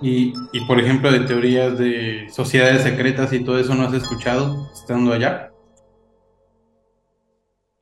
[0.02, 4.70] Y, y por ejemplo, de teorías de sociedades secretas y todo eso, ¿no has escuchado
[4.74, 5.52] estando allá?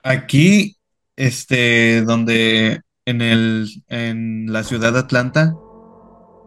[0.04, 0.78] Aquí,
[1.16, 5.56] este, donde en el, en la ciudad de Atlanta,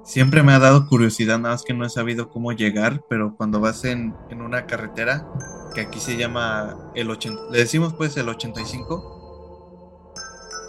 [0.04, 3.60] siempre me ha dado curiosidad, nada más que no he sabido cómo llegar, pero cuando
[3.60, 5.26] vas en, en una carretera,
[5.74, 10.14] que aquí se llama el 80, le decimos pues el 85,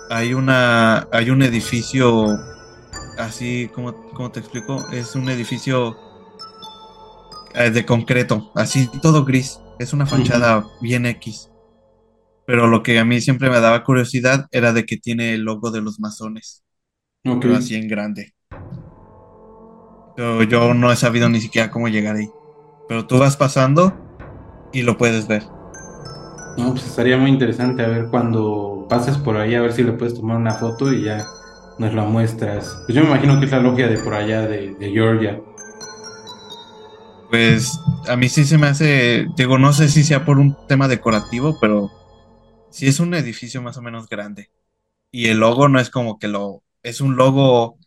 [0.09, 2.37] hay una, hay un edificio
[3.17, 4.85] así, como cómo te explico?
[4.91, 5.97] Es un edificio
[7.53, 11.49] eh, de concreto, así todo gris, es una fachada bien X.
[12.45, 15.71] Pero lo que a mí siempre me daba curiosidad era de que tiene el logo
[15.71, 16.63] de los masones,
[17.25, 17.45] Ok.
[17.45, 18.33] pero así en grande.
[20.15, 22.29] Pero yo no he sabido ni siquiera cómo llegar ahí.
[22.87, 23.97] pero tú vas pasando
[24.73, 25.43] y lo puedes ver.
[26.57, 29.91] No, pues estaría muy interesante a ver cuando pases por ahí, a ver si le
[29.93, 31.25] puedes tomar una foto y ya
[31.77, 32.81] nos la muestras.
[32.85, 35.41] Pues yo me imagino que es la logia de por allá, de, de Georgia.
[37.29, 40.87] Pues a mí sí se me hace, digo, no sé si sea por un tema
[40.87, 41.91] decorativo, pero
[42.75, 44.51] sí es un edificio más o menos grande.
[45.09, 47.77] Y el logo no es como que lo, es un logo,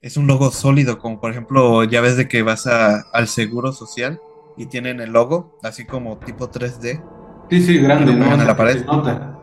[0.00, 3.72] es un logo sólido, como por ejemplo, ya ves de que vas a, al Seguro
[3.72, 4.20] Social
[4.56, 7.02] y tienen el logo, así como tipo 3D.
[7.50, 8.36] Sí, sí, grande, ¿no?
[8.36, 8.84] la pared.
[8.84, 9.36] nota.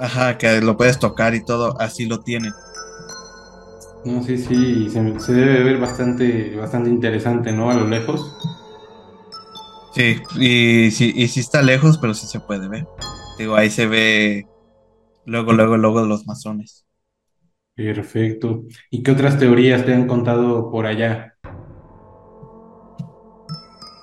[0.00, 2.52] Ajá, que lo puedes tocar y todo, así lo tienen.
[4.04, 7.70] No, sí, sí, se, se debe ver bastante, bastante interesante, ¿no?
[7.70, 8.36] A lo lejos.
[9.94, 12.88] Sí, y sí, y sí está lejos, pero sí se puede ver.
[13.42, 14.46] Digo, ahí se ve
[15.26, 16.86] luego, luego, luego de los masones.
[17.74, 18.62] Perfecto.
[18.88, 21.36] ¿Y qué otras teorías te han contado por allá?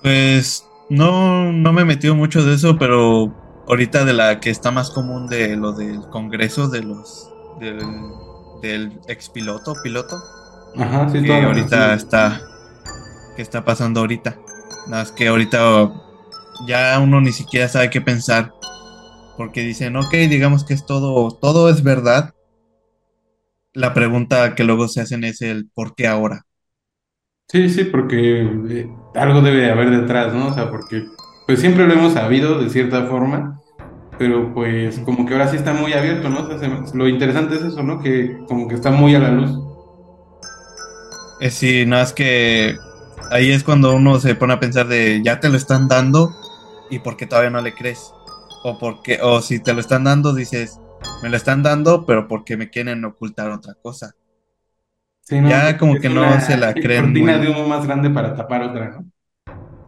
[0.04, 3.34] Pues no, no me he metido mucho de eso, pero
[3.70, 7.80] ahorita de la que está más común de lo del Congreso de los del,
[8.62, 10.18] del expiloto, piloto,
[10.78, 12.42] Ajá, sí, que ahorita está,
[13.38, 14.38] que está pasando ahorita.
[14.88, 15.94] Nada más que ahorita
[16.68, 18.54] ya uno ni siquiera sabe qué pensar,
[19.40, 22.34] porque dicen, ok, digamos que es todo, todo es verdad.
[23.74, 26.46] La pregunta que luego se hacen es el ¿por qué ahora?
[27.48, 30.48] Sí, sí, porque eh, algo debe de haber detrás, ¿no?
[30.50, 31.04] O sea, porque
[31.48, 33.62] pues siempre lo hemos sabido de cierta forma,
[34.18, 36.42] pero pues como que ahora sí está muy abierto, ¿no?
[36.42, 38.02] O sea, se- lo interesante es eso, ¿no?
[38.02, 39.52] Que como que está muy a la luz.
[41.40, 42.76] Es sí, nada más que
[43.32, 46.32] ahí es cuando uno se pone a pensar de ya te lo están dando
[46.90, 48.12] y por qué todavía no le crees.
[48.64, 50.80] O porque, o si te lo están dando, dices,
[51.24, 54.16] me lo están dando, pero porque me quieren ocultar otra cosa.
[55.22, 55.50] Sí, ¿no?
[55.50, 58.64] Ya como que no se la creen cortina muy- de humo más grande para tapar
[58.64, 59.06] otra, ¿no?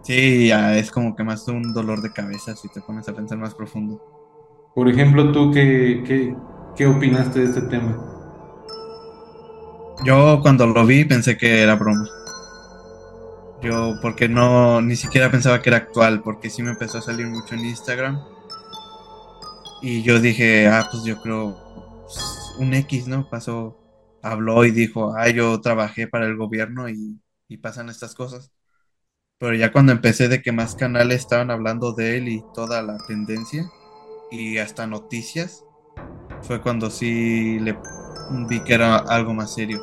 [0.04, 3.38] Sí, ya es como que más un dolor de cabeza si te pones a pensar
[3.38, 4.02] más profundo.
[4.74, 6.36] Por ejemplo, ¿tú qué, qué,
[6.76, 7.98] qué opinaste de este tema?
[10.06, 12.08] Yo cuando lo vi pensé que era broma.
[13.62, 17.28] Yo porque no, ni siquiera pensaba que era actual, porque sí me empezó a salir
[17.28, 18.20] mucho en Instagram.
[19.82, 21.58] Y yo dije, ah, pues yo creo,
[22.04, 23.28] pues, un X, ¿no?
[23.30, 23.78] Pasó,
[24.22, 28.52] habló y dijo, ah, yo trabajé para el gobierno y, y pasan estas cosas.
[29.40, 32.98] Pero ya cuando empecé de que más canales estaban hablando de él y toda la
[33.08, 33.66] tendencia,
[34.32, 35.64] y hasta noticias,
[36.44, 37.78] fue cuando sí le
[38.48, 39.82] vi que era algo más serio.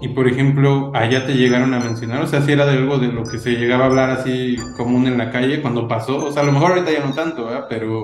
[0.00, 3.08] Y por ejemplo, allá te llegaron a mencionar, o sea, si era de algo de
[3.08, 6.42] lo que se llegaba a hablar así común en la calle cuando pasó, o sea,
[6.42, 7.66] a lo mejor ahorita ya no tanto, ¿verdad?
[7.68, 8.02] Pero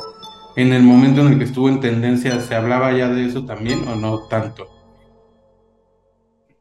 [0.59, 3.89] en el momento en el que estuvo en tendencia, ¿se hablaba ya de eso también
[3.89, 4.69] o no tanto?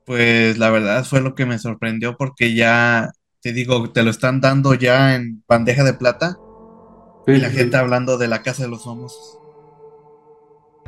[0.05, 4.41] Pues la verdad fue lo que me sorprendió porque ya, te digo, te lo están
[4.41, 6.41] dando ya en bandeja de plata
[7.25, 9.41] Sí, y la sí, gente hablando de la casa de los famosos.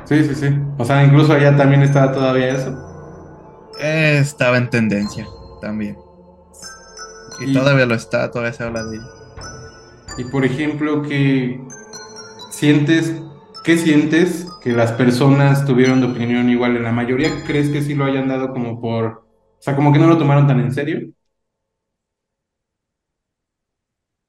[0.04, 0.46] sí, sí, sí.
[0.78, 2.76] O sea, incluso allá también estaba todavía eso.
[3.76, 6.04] Eh, estaba en tendencia también.
[7.36, 9.10] Y Y- todavía lo está, todavía se habla de ello.
[10.16, 11.66] Y por ejemplo, que
[12.50, 13.14] sientes,
[13.64, 16.76] ¿qué sientes que las personas tuvieron de opinión igual?
[16.76, 19.98] En la mayoría, ¿crees que sí lo hayan dado como por, o sea, como que
[19.98, 21.00] no lo tomaron tan en serio?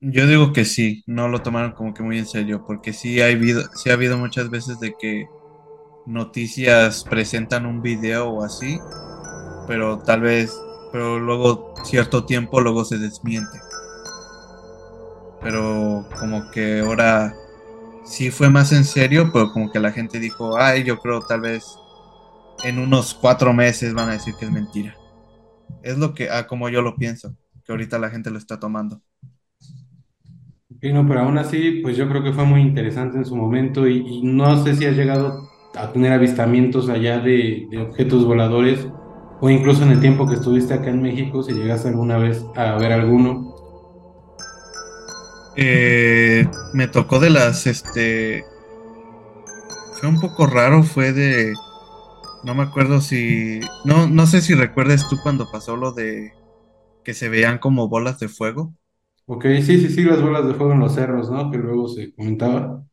[0.01, 3.27] Yo digo que sí, no lo tomaron como que muy en serio, porque sí ha
[3.27, 5.27] habido, sí ha habido muchas veces de que
[6.07, 8.79] noticias presentan un video o así,
[9.67, 10.53] pero tal vez,
[10.91, 13.59] pero luego cierto tiempo luego se desmiente.
[15.41, 17.33] Pero como que ahora
[18.03, 21.41] sí fue más en serio, pero como que la gente dijo, ay, yo creo tal
[21.41, 21.77] vez
[22.63, 24.95] en unos cuatro meses van a decir que es mentira.
[25.83, 27.35] Es lo que, ah, como yo lo pienso,
[27.65, 29.01] que ahorita la gente lo está tomando.
[30.81, 33.87] Y no, pero aún así, pues yo creo que fue muy interesante en su momento
[33.87, 38.87] y, no sé si has llegado a tener avistamientos allá de, de objetos voladores
[39.39, 42.75] o incluso en el tiempo que estuviste acá en México, si llegaste alguna vez a
[42.77, 43.55] ver alguno.
[45.55, 48.51] Eh, me tocó de las, este,
[49.91, 51.53] fue un poco raro, fue de,
[52.43, 56.37] no me acuerdo si, no, no sé si recuerdes tú cuando pasó lo de
[57.03, 58.75] que se veían como bolas de fuego,
[59.25, 61.49] Ok, sí, sí, sí, las bolas de fuego en los cerros, ¿no?
[61.49, 62.85] Que luego se comentaba.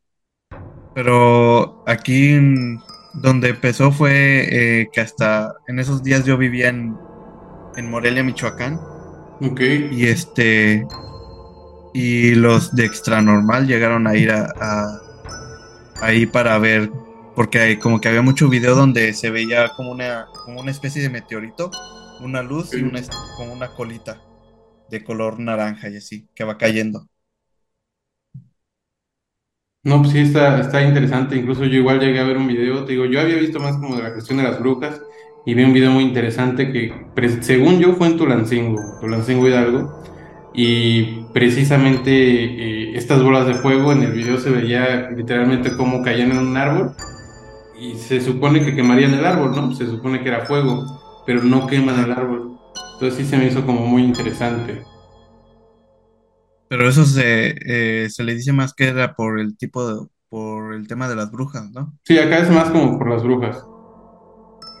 [0.93, 2.79] pero aquí en-
[3.13, 7.01] donde empezó fue eh, que hasta en esos días yo vivía en,
[7.75, 8.87] en Morelia, Michoacán,
[9.41, 10.87] Ok, y este,
[11.99, 15.01] y los de Extra Normal llegaron a ir a, a-
[15.99, 16.91] ahí para ver,
[17.35, 21.01] porque hay- como que había mucho video donde se veía como una, como una especie
[21.01, 21.77] de meteorito,
[22.19, 23.01] una luz y una,
[23.33, 24.23] como una colita.
[24.89, 27.09] de color naranja y así, que va cayendo.
[29.83, 31.35] No, pues sí, está, está interesante.
[31.37, 32.83] Incluso yo igual llegué a ver un video.
[32.85, 35.01] Te digo, yo había visto más como de la cuestión de las brujas
[35.45, 39.98] y vi un video muy interesante que, según yo, fue en Tulancingo, Tulancingo Hidalgo.
[40.53, 46.31] Y precisamente eh, estas bolas de fuego en el video se veía literalmente cómo caían
[46.31, 46.95] en un árbol
[47.79, 49.73] y se supone que quemarían el árbol, ¿no?
[49.73, 52.57] Se supone que era fuego, pero no queman el árbol.
[52.93, 54.83] Entonces sí se me hizo como muy interesante.
[56.67, 60.73] Pero eso se, eh, se le dice más que era por el tipo de, por
[60.73, 61.97] el tema de las brujas, ¿no?
[62.03, 63.63] Sí, acá es más como por las brujas.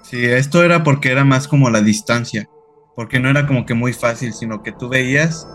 [0.03, 2.49] Sí, esto era porque era más como la distancia,
[2.95, 5.47] porque no era como que muy fácil, sino que tú veías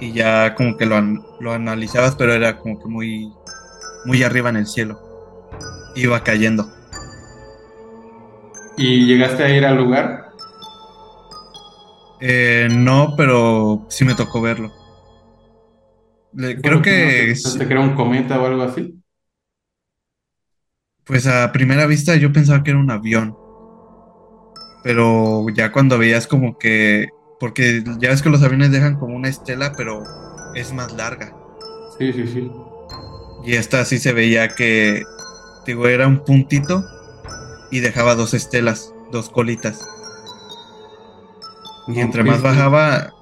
[0.00, 3.32] y ya como que lo, an- lo analizabas, pero era como que muy,
[4.06, 4.98] muy arriba en el cielo.
[5.94, 6.70] Iba cayendo.
[8.76, 10.30] ¿Y llegaste a ir al lugar?
[12.20, 14.70] Eh, no, pero sí me tocó verlo.
[16.32, 18.94] Le- ¿Fue creo que, pensaste que era un cometa o algo así?
[21.04, 23.36] pues a primera vista yo pensaba que era un avión,
[24.82, 27.08] pero ya cuando veías como que,
[27.40, 30.04] porque ya ves que los aviones dejan como una estela, pero
[30.54, 31.34] es más larga.
[31.98, 32.50] Sí, sí, sí.
[33.44, 35.02] Y esta sí se veía que,
[35.66, 36.84] digo, era un puntito
[37.70, 39.80] y dejaba dos estelas, dos colitas.
[41.88, 43.12] Y entre más bajaba,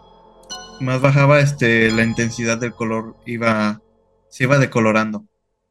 [0.80, 3.80] más bajaba este, la intensidad del color, iba,
[4.28, 5.26] se iba decolorando.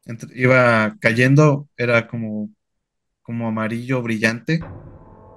[0.06, 2.50] Entre- iba cayendo, era como,
[3.22, 4.62] como amarillo brillante,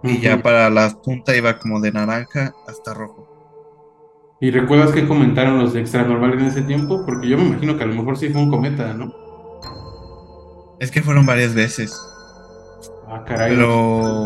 [0.02, 3.30] y ya para la punta iba como de naranja hasta rojo.
[4.40, 7.04] ¿Y recuerdas qué comentaron los de Extra Normal en ese tiempo?
[7.06, 9.14] Porque yo me imagino que a lo mejor sí fue un cometa, ¿no?
[10.80, 12.12] Es que fueron varias veces,
[13.04, 14.24] Ah, caray, pero,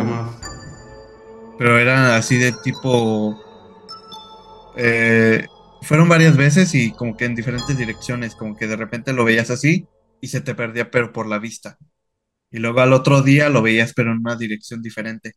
[1.57, 3.45] pero eran así de tipo,
[4.75, 5.47] eh,
[5.83, 9.51] fueron varias veces y como que en diferentes direcciones, como que de repente lo veías
[9.51, 9.89] así
[10.21, 11.79] y se te perdía pero por la vista.
[12.51, 15.35] Y luego al otro día lo veías pero en una dirección diferente.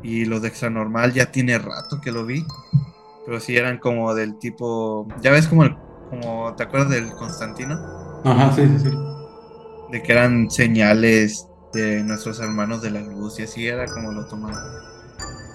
[0.00, 2.44] Y los de extra normal ya tiene rato que lo vi,
[3.24, 7.86] pero sí eran como del tipo, ya ves como, el- como ¿te acuerdas del Constantino?
[8.22, 8.90] Ajá, sí, sí, sí.
[9.88, 14.24] De que eran señales de nuestros hermanos de la luz y así era como lo
[14.26, 14.70] tomaban.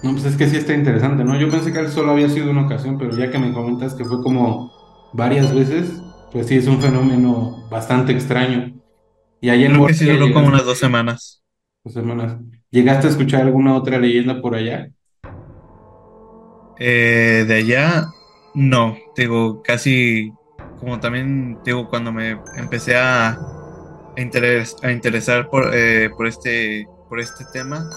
[0.02, 1.38] No, pues es que sí está interesante, ¿no?
[1.40, 4.22] Yo pensé que solo había sido una ocasión, pero ya que me comentas que fue
[4.22, 4.76] como
[5.12, 8.74] varias veces, pues sí es un fenómeno bastante extraño.
[9.40, 11.42] Y en Creo que sí duró como unas dos semanas.
[11.84, 12.38] dos semanas,
[12.74, 14.90] ¿llegaste a escuchar alguna otra leyenda por allá?
[16.76, 18.06] Eh, de allá,
[18.52, 20.36] no, digo, casi
[20.74, 23.40] como también, digo, cuando me empecé a, a,
[24.16, 27.94] interes- a interesar por, eh, por este, por este tema,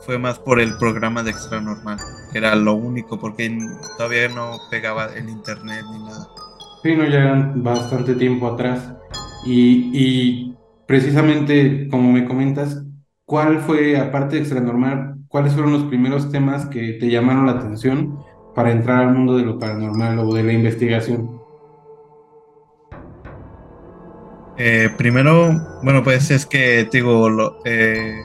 [0.00, 3.56] fue más por el programa de Extra Normal, que era lo único, porque
[3.96, 6.30] todavía no pegaba el internet ni nada.
[6.82, 8.94] Sí, no, ya eran bastante tiempo atrás.
[9.40, 12.83] Y, y precisamente, como me comentas,
[13.34, 18.20] ¿cuál fue, aparte de Extranormal, cuáles fueron los primeros temas que te llamaron la atención
[18.54, 21.40] para entrar al mundo de lo paranormal o de la investigación?
[24.56, 25.50] Eh, primero,
[25.82, 28.22] bueno, pues es que, digo, lo, eh,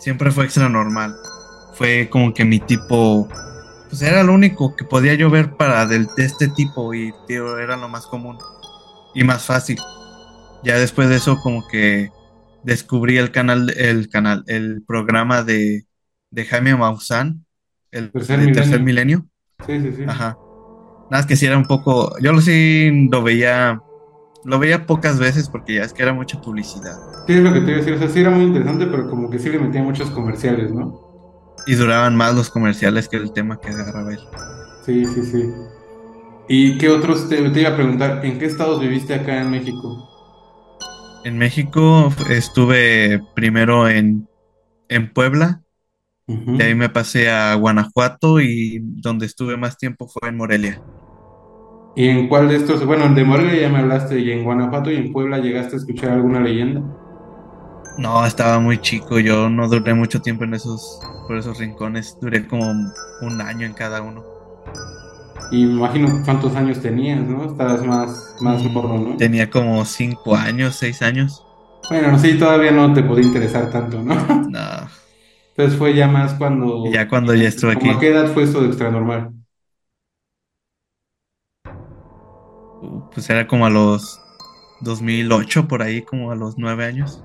[0.00, 1.14] siempre fue Extra Normal.
[1.74, 3.28] Fue como que mi tipo,
[3.88, 7.56] pues era lo único que podía yo ver para del, de este tipo y, tío,
[7.60, 8.36] era lo más común
[9.14, 9.78] y más fácil.
[10.64, 12.10] Ya después de eso, como que
[12.64, 15.86] descubrí el canal, el canal, el programa de,
[16.30, 17.44] de Jaime Maussan,
[17.90, 19.26] el Tercer de Tercer Milenio.
[19.66, 20.04] Sí, sí, sí.
[20.06, 20.38] Ajá.
[21.10, 23.80] Nada más que sí era un poco, yo lo sí lo veía,
[24.44, 26.96] lo veía pocas veces porque ya es que era mucha publicidad
[27.26, 27.94] Sí, es lo que te iba a decir.
[27.94, 31.04] O sea, sí era muy interesante, pero como que sí le metía muchos comerciales, ¿no?
[31.66, 34.20] y duraban más los comerciales que el tema que agarraba él.
[34.84, 35.50] Sí, sí, sí.
[36.48, 38.24] ¿Y qué otros te, te iba a preguntar?
[38.24, 40.13] ¿En qué estados viviste acá en México?
[41.24, 44.28] En México estuve primero en,
[44.90, 45.62] en Puebla,
[46.26, 46.58] Ujú.
[46.58, 50.82] de ahí me pasé a Guanajuato y donde estuve más tiempo fue en Morelia.
[51.96, 52.84] ¿Y en cuál de estos?
[52.84, 56.10] Bueno, de Morelia ya me hablaste, y en Guanajuato y en Puebla llegaste a escuchar
[56.10, 56.82] alguna leyenda.
[57.96, 62.46] No, estaba muy chico, yo no duré mucho tiempo en esos, por esos rincones, duré
[62.46, 64.22] como un año en cada uno.
[65.50, 67.44] Y me imagino cuántos años tenías, ¿no?
[67.46, 69.16] Estabas más, más Mm, morro, ¿no?
[69.16, 71.46] Tenía como cinco años, seis años.
[71.88, 74.14] Bueno, sí, todavía no te podía interesar tanto, ¿no?
[74.46, 74.88] No,
[75.56, 76.84] Entonces fue ya más cuando...
[76.92, 79.32] ya cuando ya estuve ¿Cómo aquí, a qué edad fue esto de extranormal?
[83.12, 84.20] pues era como a los
[84.80, 87.24] 2008, por ahí, como a los nueve años.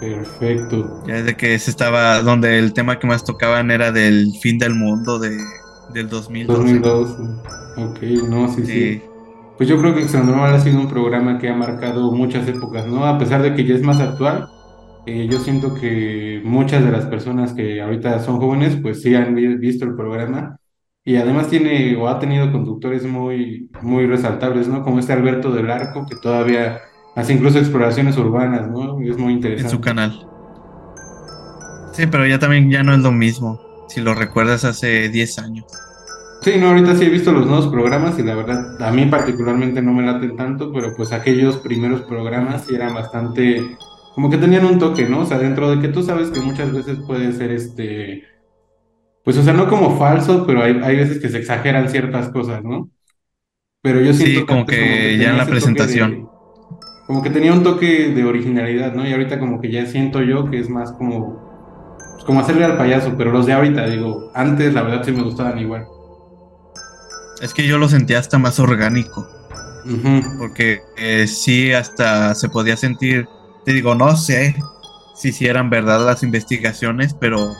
[0.00, 0.78] Perfecto.
[1.04, 4.74] Ya desde que se estaba, donde el tema que más tocaban era del fin del
[4.74, 5.36] mundo, de,
[5.92, 6.80] del 2012.
[6.80, 7.18] 2002.
[7.76, 8.66] Ok, no, sí, sí.
[8.66, 9.02] Sí,
[9.56, 13.04] Pues yo creo que Extranormal ha sido un programa que ha marcado muchas épocas, ¿no?
[13.06, 14.54] A pesar de que ya es más actual,
[15.06, 19.34] eh, yo siento que muchas de las personas que ahorita son jóvenes, pues sí han
[19.34, 20.58] vi- visto el programa
[21.04, 24.82] y además tiene o ha tenido conductores muy, muy resaltables, ¿no?
[24.82, 26.80] Como este Alberto del Arco, que todavía
[27.14, 29.00] hace incluso exploraciones urbanas, ¿no?
[29.00, 29.80] Es muy en su interesante.
[29.80, 30.26] canal.
[31.92, 33.60] Sí, pero ya también ya no es lo mismo.
[33.90, 35.66] Si lo recuerdas hace 10 años.
[36.42, 39.82] Sí, no, ahorita sí he visto los nuevos programas y la verdad, a mí particularmente
[39.82, 43.76] no me laten tanto, pero pues aquellos primeros programas sí eran bastante,
[44.14, 45.20] como que tenían un toque, ¿no?
[45.20, 48.24] O sea, dentro de que tú sabes que muchas veces puede ser este,
[49.24, 52.64] pues o sea, no como falso, pero hay, hay veces que se exageran ciertas cosas,
[52.64, 52.90] ¿no?
[53.82, 56.18] Pero yo siento Sí, que como que ya en la presentación.
[56.18, 56.30] de,
[57.06, 59.06] como que tenía un toque de originalidad, ¿no?
[59.08, 61.49] Y ahorita como que ya siento yo que es más como,
[62.20, 65.22] pues, como hacerle al payaso, pero los de ahorita, digo, antes la verdad sí me
[65.22, 65.86] gustaban igual.
[67.40, 69.26] Es que yo lo sentía hasta más orgánico.
[70.38, 73.26] Porque eh, sí, hasta se podía sentir.
[73.64, 74.54] Te digo, no sé
[75.16, 77.54] si sí eran verdad las investigaciones, pero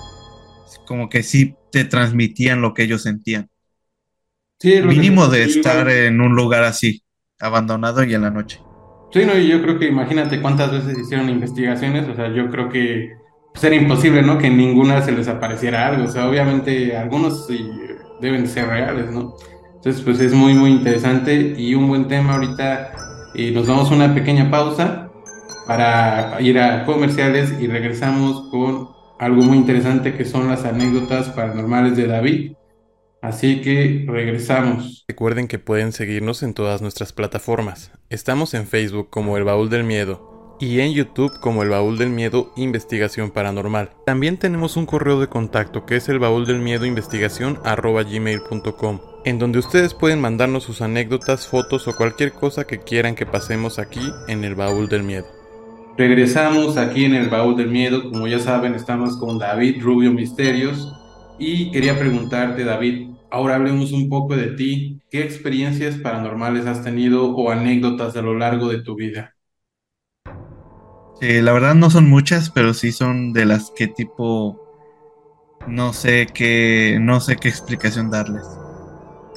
[0.86, 3.48] como que sí te transmitían lo que ellos sentían.
[4.58, 7.02] Sí, Mínimo de estar igual- en un lugar así,
[7.38, 8.60] abandonado y en la noche.
[9.12, 12.68] Sí, no, y yo creo que imagínate cuántas veces hicieron investigaciones, o sea, yo creo
[12.68, 13.19] que
[13.52, 14.38] pues, era imposible, ¿no?
[14.38, 17.48] Que ninguna se les apareciera algo, o sea, obviamente algunos
[18.20, 19.36] deben ser reales, ¿no?
[19.74, 22.92] Entonces, pues es muy, muy interesante y un buen tema ahorita,
[23.34, 25.10] eh, nos damos una pequeña pausa
[25.66, 31.96] para ir a comerciales y regresamos con algo muy interesante que son las anécdotas paranormales
[31.96, 32.52] de David.
[33.22, 35.04] Así que regresamos.
[35.08, 37.92] Recuerden que pueden seguirnos en todas nuestras plataformas.
[38.08, 40.29] Estamos en Facebook como El Baúl del Miedo
[40.60, 43.90] y en YouTube como El Baúl del Miedo Investigación Paranormal.
[44.06, 49.38] También tenemos un correo de contacto que es el baúl del miedo investigación gmail.com en
[49.38, 54.00] donde ustedes pueden mandarnos sus anécdotas, fotos o cualquier cosa que quieran que pasemos aquí
[54.28, 55.26] en El Baúl del Miedo.
[55.98, 58.10] Regresamos aquí en el Baúl del Miedo.
[58.10, 60.90] Como ya saben, estamos con David Rubio Misterios.
[61.38, 65.00] Y quería preguntarte, David, ahora hablemos un poco de ti.
[65.10, 69.34] ¿Qué experiencias paranormales has tenido o anécdotas a lo largo de tu vida?
[71.20, 74.60] Sí, la verdad no son muchas, pero sí son de las que tipo
[75.66, 78.60] no sé qué no sé qué explicación darles.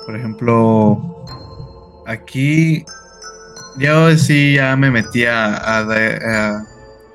[0.06, 1.08] Por ejemplo,
[2.06, 2.86] aquí
[3.80, 6.68] yo sí ya me metí a, a, a-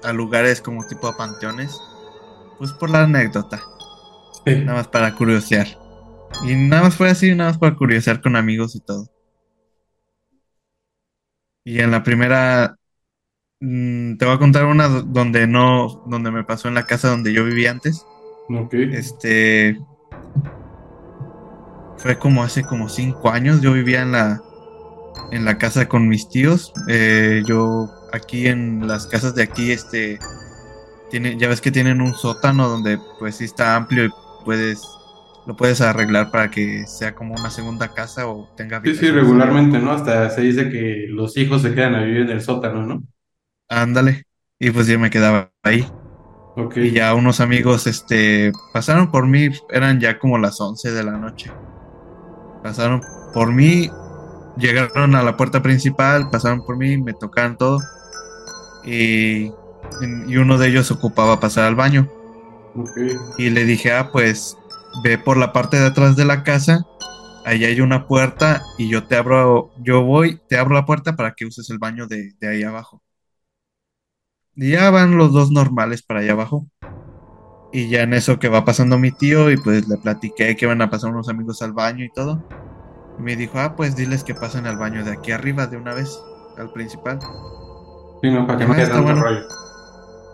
[0.04, 1.86] a lugares como tipo a panteones,
[2.58, 3.62] pues por la anécdota,
[4.64, 5.68] nada más para curiosear.
[6.40, 9.08] Y nada más fue así, nada más para curiosear con amigos y todo.
[11.64, 12.77] Y en la primera
[13.60, 17.32] te voy a contar una do- donde no, donde me pasó en la casa donde
[17.32, 18.04] yo vivía antes.
[18.48, 18.74] Ok.
[18.74, 19.78] Este
[21.96, 23.60] fue como hace como cinco años.
[23.60, 24.40] Yo vivía en la
[25.32, 26.72] en la casa con mis tíos.
[26.88, 30.18] Eh, yo aquí en las casas de aquí, este
[31.10, 34.10] tiene, ya ves que tienen un sótano donde pues sí está amplio y
[34.44, 34.82] puedes
[35.46, 39.78] lo puedes arreglar para que sea como una segunda casa o tenga Sí, sí, regularmente,
[39.78, 39.92] ¿no?
[39.92, 43.02] Hasta se dice que los hijos se quedan a vivir en el sótano, ¿no?
[43.68, 44.24] Ándale.
[44.58, 45.86] Y pues yo me quedaba ahí.
[46.74, 51.12] Y ya unos amigos, este, pasaron por mí, eran ya como las 11 de la
[51.12, 51.52] noche.
[52.62, 53.00] Pasaron
[53.32, 53.90] por mí,
[54.56, 57.78] llegaron a la puerta principal, pasaron por mí, me tocaron todo.
[58.84, 59.52] Y,
[60.26, 62.08] y uno de ellos ocupaba pasar al baño.
[63.38, 64.56] Y le dije, ah, pues
[65.04, 66.84] ve por la parte de atrás de la casa,
[67.44, 71.34] ahí hay una puerta y yo te abro, yo voy, te abro la puerta para
[71.34, 73.02] que uses el baño de, de ahí abajo.
[74.60, 76.66] Ya van los dos normales para allá abajo.
[77.72, 80.82] Y ya en eso que va pasando mi tío y pues le platiqué que van
[80.82, 82.42] a pasar unos amigos al baño y todo.
[83.18, 85.94] Y me dijo, ah, pues diles que pasen al baño de aquí arriba de una
[85.94, 86.18] vez,
[86.56, 87.18] al principal.
[88.22, 89.22] Sí, no, para que no Ah, tanto bueno.
[89.22, 89.40] rollo.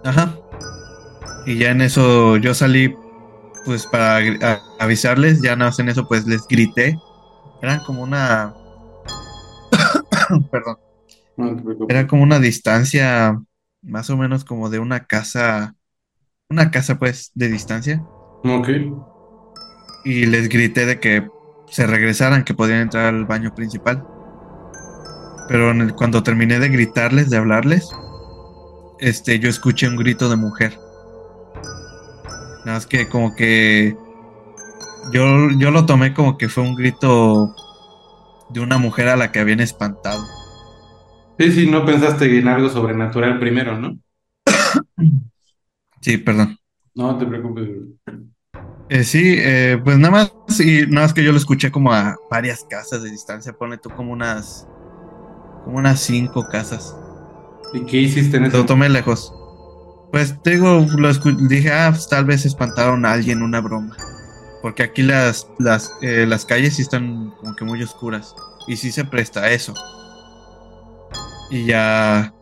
[0.04, 0.34] Ajá.
[1.44, 2.94] Y ya en eso yo salí
[3.66, 6.98] pues para a- avisarles, ya no en eso pues les grité.
[7.62, 8.54] Eran como una...
[10.50, 10.76] Perdón.
[11.36, 11.56] No.
[11.88, 13.38] Era como una distancia
[13.84, 15.74] más o menos como de una casa,
[16.48, 18.02] una casa pues de distancia.
[18.44, 18.68] Ok.
[20.04, 21.28] Y les grité de que
[21.68, 24.06] se regresaran, que podían entrar al baño principal.
[25.48, 27.88] Pero en el- cuando terminé de gritarles, de hablarles,
[28.98, 30.78] este, yo escuché un grito de mujer.
[32.64, 33.96] Nada más que como que
[35.12, 37.54] yo, yo lo tomé como que fue un grito
[38.48, 40.22] de una mujer a la que habían espantado.
[41.38, 43.98] Sí, sí, no pensaste en algo sobrenatural primero, ¿no?
[46.00, 46.58] Sí, perdón.
[46.94, 47.66] No te preocupes.
[48.90, 52.16] Eh, sí, eh, pues nada más, y nada más que yo lo escuché como a
[52.30, 54.68] varias casas de distancia, ponle tú como unas,
[55.64, 56.94] como unas cinco casas.
[57.72, 58.58] ¿Y qué hiciste en eso?
[58.58, 59.32] Lo tomé lejos.
[60.12, 61.12] Pues te digo, lo
[61.48, 63.96] dije, ah, pues tal vez espantaron a alguien, una broma.
[64.62, 68.34] Porque aquí las, las, eh, las calles sí están como que muy oscuras.
[68.68, 69.74] Y sí se presta a eso.
[71.50, 72.34] Y ya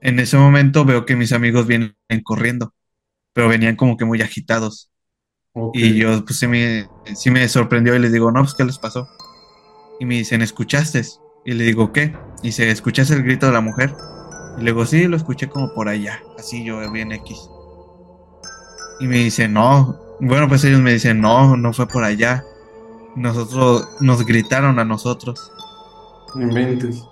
[0.00, 2.74] en ese momento veo que mis amigos vienen corriendo.
[3.32, 4.90] Pero venían como que muy agitados.
[5.74, 8.78] Y yo, pues sí me, sí me sorprendió y les digo, no, pues ¿qué les
[8.78, 9.06] pasó?
[10.00, 11.02] Y me dicen, ¿escuchaste?
[11.44, 12.14] Y le digo, ¿qué?
[12.42, 13.94] Y dice, ¿escuchaste el grito de la mujer?
[14.58, 17.38] Y le digo, sí, lo escuché como por allá, así yo bien X.
[19.00, 22.44] Y me dice, no, bueno, pues ellos me dicen, no, no fue por allá.
[23.16, 25.52] Nosotros, nos gritaron a nosotros.
[26.34, 27.04] No inventes.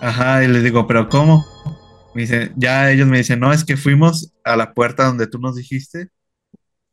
[0.00, 1.44] Ajá, y les digo, ¿pero cómo?
[2.14, 5.38] Me dicen, ya ellos me dicen, no, es que fuimos a la puerta donde tú
[5.38, 6.08] nos dijiste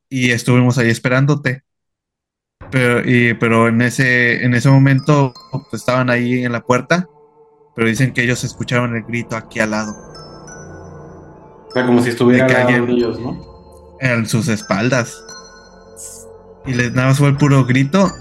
[0.10, 1.64] y estuvimos ahí esperándote.
[2.72, 7.08] Pero, y, pero en ese, en ese momento pues, estaban ahí en la puerta,
[7.76, 9.94] pero dicen que ellos escucharon el grito aquí al lado,
[11.68, 13.56] O sea, como si estuviera De alguien- ellos, ¿no?
[14.02, 15.16] en sus espaldas.
[16.66, 18.12] Y les nada más fue el puro grito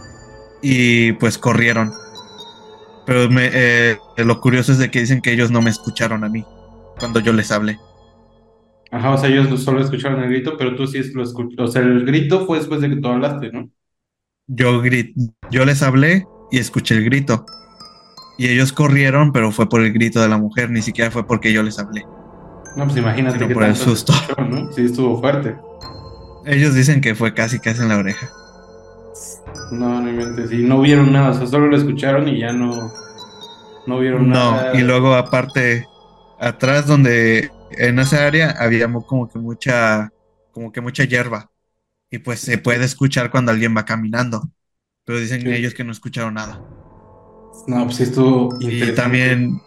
[0.63, 1.93] y pues corrieron.
[3.07, 6.29] Pero me, eh, lo curioso es de que dicen que ellos no me escucharon a
[6.29, 6.45] mí
[6.99, 7.79] cuando yo les hablé.
[8.91, 11.63] Ajá, o sea, ellos solo escucharon el grito, pero tú sí lo escuchaste.
[11.63, 13.69] O sea, el grito fue después de que tú hablaste, ¿no?
[14.47, 15.15] Yo, grit-
[15.51, 17.45] yo les hablé y escuché el grito.
[18.39, 21.53] Y ellos corrieron, pero fue por el grito de la mujer, ni siquiera fue porque
[21.53, 22.05] yo les hablé.
[22.77, 24.13] No, pues imagínate Sino que por el susto.
[24.13, 24.73] escuchó, ¿no?
[24.73, 25.57] Sí, estuvo fuerte.
[26.47, 28.31] Ellos dicen que fue casi casi en la oreja.
[29.71, 30.53] No, no inventes.
[30.53, 32.93] Y no vieron nada, o sea, solo lo escucharon y ya no,
[33.87, 34.73] no vieron No, nada.
[34.73, 35.87] y luego aparte,
[36.39, 40.13] atrás donde, en esa área había como que mucha,
[40.51, 41.51] como que mucha hierba.
[42.11, 44.51] Y pues se puede escuchar cuando alguien va caminando.
[45.05, 45.51] Pero dicen Sí.
[45.53, 46.65] ellos que no escucharon nada.
[47.67, 49.61] No, pues sí estuvo Y también,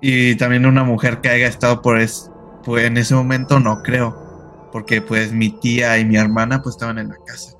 [0.00, 2.30] y también una mujer que haya estado por es,
[2.64, 4.20] pues en ese momento no creo.
[4.72, 7.55] Porque pues mi tía y mi hermana pues estaban en la casa.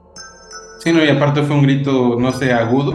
[0.87, 2.95] Sí, no, y aparte fue un grito, no sé, agudo.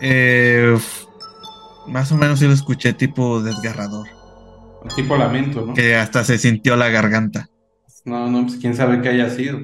[0.00, 0.76] Eh,
[1.86, 4.08] más o menos sí lo escuché tipo desgarrador.
[4.96, 5.72] Tipo lamento, ¿no?
[5.72, 7.48] Que hasta se sintió la garganta.
[8.04, 9.60] No, no, pues quién sabe qué haya sido.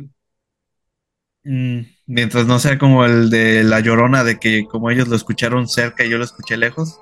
[1.43, 5.66] Mm, mientras no sea como el de la llorona, de que como ellos lo escucharon
[5.66, 7.01] cerca y yo lo escuché lejos.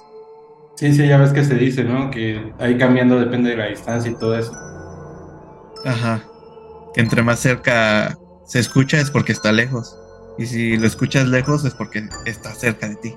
[0.76, 2.10] Sí, sí, ya ves que se dice, ¿no?
[2.10, 4.54] Que ahí cambiando depende de la distancia y todo eso.
[5.84, 6.24] Ajá.
[6.94, 9.96] Que entre más cerca se escucha es porque está lejos.
[10.38, 13.14] Y si lo escuchas lejos es porque está cerca de ti.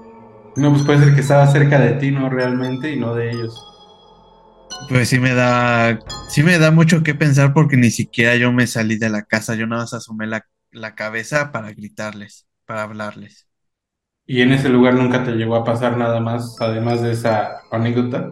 [0.56, 2.30] No, pues puede ser que estaba cerca de ti, ¿no?
[2.30, 3.62] Realmente, y no de ellos.
[4.90, 6.00] Pues sí me da,
[6.30, 9.56] sí me da mucho que pensar porque ni siquiera yo me salí de la casa,
[9.56, 13.48] yo nada más asomé la, la cabeza para gritarles, para hablarles.
[14.28, 18.32] Y en ese lugar nunca te llegó a pasar nada más, además de esa anécdota.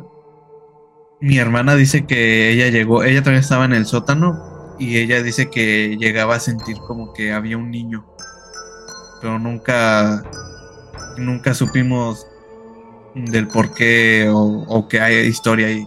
[1.21, 4.52] Mi hermana dice que ella llegó, ella también estaba en el sótano
[4.91, 8.07] y ella dice que llegaba a sentir como que había un niño,
[9.19, 10.23] pero nunca,
[11.17, 12.27] nunca supimos
[13.15, 15.85] del por qué o, o que haya historia ahí,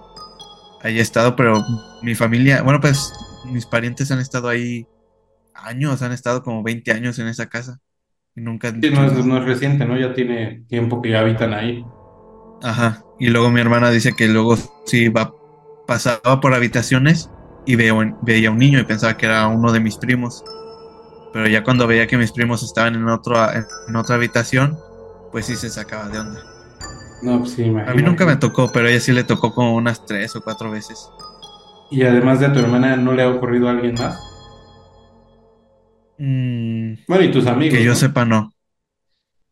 [0.82, 1.62] haya estado, pero
[2.02, 3.12] mi familia, bueno, pues
[3.44, 4.88] mis parientes han estado ahí
[5.54, 7.80] años, han estado como 20 años en esa casa
[8.36, 9.98] y nunca Sí, no es, no es reciente, ¿no?
[9.98, 11.84] Ya tiene tiempo que ya habitan ahí.
[12.62, 13.02] Ajá.
[13.18, 15.32] Y luego mi hermana dice que luego sí va,
[15.86, 17.30] pasaba por habitaciones
[17.66, 20.46] y veo, veía un niño y pensaba que era uno de mis primos.
[21.32, 24.84] Pero ya cuando veía que mis primos estaban en, otro, en otra habitación,
[25.30, 26.48] pues sí se sacaba de onda.
[27.22, 28.02] No, pues sí, A mí imagínate.
[28.02, 31.14] nunca me tocó, pero a ella sí le tocó como unas tres o cuatro veces.
[31.90, 34.16] Y además de a tu hermana, ¿no le ha ocurrido a alguien más?
[36.18, 37.94] Mm, Bueno, y tus amigos, que yo ¿no?
[37.94, 38.54] sepa, no.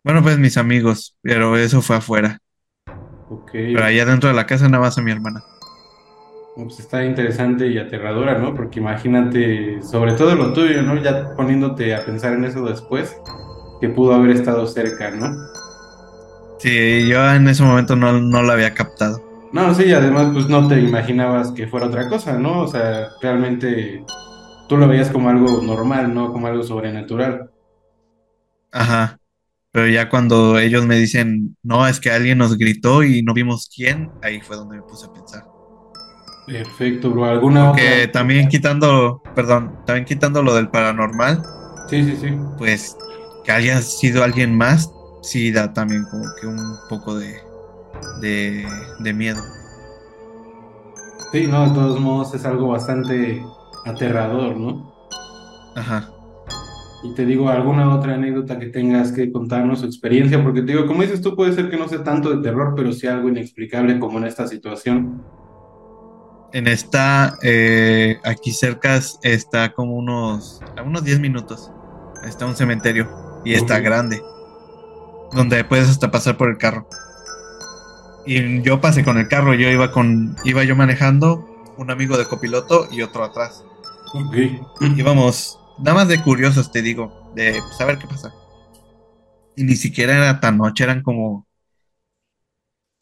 [0.04, 2.38] Bueno, pues mis amigos, pero eso fue afuera.
[3.70, 5.44] Pero allá dentro de la casa nada más a mi hermana.
[6.56, 8.54] Pues está interesante y aterradora, ¿no?
[8.54, 11.00] Porque imagínate, sobre todo lo tuyo, ¿no?
[11.02, 13.16] Ya poniéndote a pensar en eso después,
[13.80, 15.34] que pudo haber estado cerca, ¿no?
[16.58, 19.20] Sí, yo en ese momento no, no lo había captado.
[19.52, 22.62] No, sí, además pues no te imaginabas que fuera otra cosa, ¿no?
[22.62, 24.04] O sea, realmente
[24.68, 26.32] tú lo veías como algo normal, ¿no?
[26.32, 27.50] Como algo sobrenatural.
[28.72, 29.18] Ajá.
[29.72, 33.68] Pero ya cuando ellos me dicen, no, es que alguien nos gritó y no vimos
[33.74, 35.53] quién, ahí fue donde me puse a pensar.
[36.46, 37.24] Perfecto, bro.
[37.24, 38.12] ¿Alguna Que otra?
[38.12, 41.42] también quitando, perdón, también quitando lo del paranormal,
[41.88, 42.28] Sí, sí, sí.
[42.58, 42.96] pues
[43.44, 44.90] que haya sido alguien más,
[45.22, 47.34] sí da también como que un poco de,
[48.20, 48.66] de,
[49.00, 49.42] de miedo.
[51.32, 53.42] Sí, no, de todos modos es algo bastante
[53.86, 54.92] aterrador, ¿no?
[55.76, 56.08] Ajá.
[57.02, 60.86] Y te digo, alguna otra anécdota que tengas que contarnos, o experiencia, porque te digo,
[60.86, 63.98] como dices tú, puede ser que no sea tanto de terror, pero sí algo inexplicable
[63.98, 65.22] como en esta situación.
[66.54, 71.72] En esta, eh, aquí cerca está como unos, a unos 10 minutos.
[72.22, 74.22] Está un cementerio y está grande.
[75.32, 76.88] Donde puedes hasta pasar por el carro.
[78.24, 81.44] Y yo pasé con el carro, yo iba con, iba yo manejando,
[81.76, 83.64] un amigo de copiloto y otro atrás.
[84.12, 84.36] Ok.
[84.96, 88.32] Íbamos, nada más de curiosos te digo, de saber qué pasa.
[89.56, 91.48] Y ni siquiera era tan noche, eran como,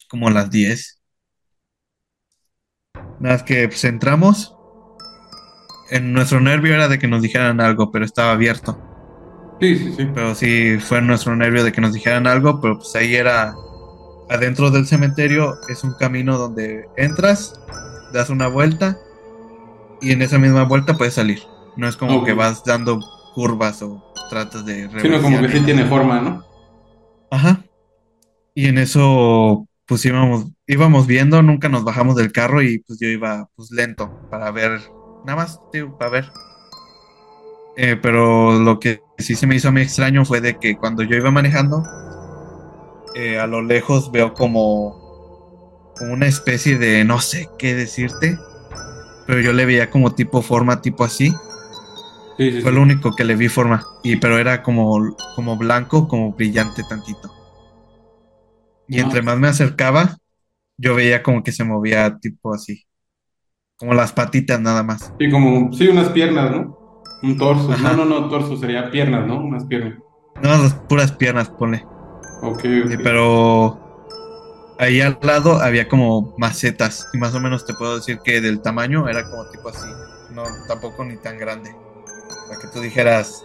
[0.09, 1.02] como las 10.
[3.19, 4.55] Nada más que pues entramos.
[5.91, 8.79] En nuestro nervio era de que nos dijeran algo, pero estaba abierto.
[9.61, 10.07] Sí, sí, sí.
[10.13, 13.53] Pero sí fue nuestro nervio de que nos dijeran algo, pero pues ahí era
[14.29, 17.59] adentro del cementerio es un camino donde entras,
[18.13, 18.97] das una vuelta
[20.01, 21.43] y en esa misma vuelta puedes salir.
[21.77, 22.99] No es como que vas dando
[23.33, 26.43] curvas o tratas de Sí, no, como que sí tiene forma, ¿no?
[27.31, 27.63] Ajá.
[28.53, 33.07] Y en eso pues íbamos íbamos viendo, nunca nos bajamos del carro y pues yo
[33.07, 34.79] iba pues lento para ver
[35.25, 36.31] nada más tío, para ver.
[37.75, 41.03] Eh, pero lo que sí se me hizo a mí extraño fue de que cuando
[41.03, 41.83] yo iba manejando,
[43.15, 48.37] eh, a lo lejos veo como, como una especie de, no sé qué decirte,
[49.27, 51.33] pero yo le veía como tipo forma, tipo así.
[52.37, 52.71] Sí, sí, Fue sí.
[52.71, 53.85] lo único que le vi forma.
[54.01, 57.31] Y pero era como, como blanco, como brillante tantito.
[58.93, 60.17] Y entre más me acercaba,
[60.77, 62.85] yo veía como que se movía tipo así.
[63.77, 65.11] Como las patitas nada más.
[65.19, 66.77] Sí, como, sí, unas piernas, ¿no?
[67.23, 67.71] Un torso.
[67.71, 67.93] Ajá.
[67.93, 69.43] No, no, no, torso sería piernas, ¿no?
[69.43, 69.97] Unas piernas.
[70.41, 71.83] No, las puras piernas, ponle.
[72.41, 73.01] Ok, Sí, ok.
[73.03, 73.79] pero
[74.79, 77.07] ahí al lado había como macetas.
[77.13, 79.87] Y más o menos te puedo decir que del tamaño era como tipo así.
[80.33, 81.71] No, tampoco ni tan grande.
[82.47, 83.43] Para que tú dijeras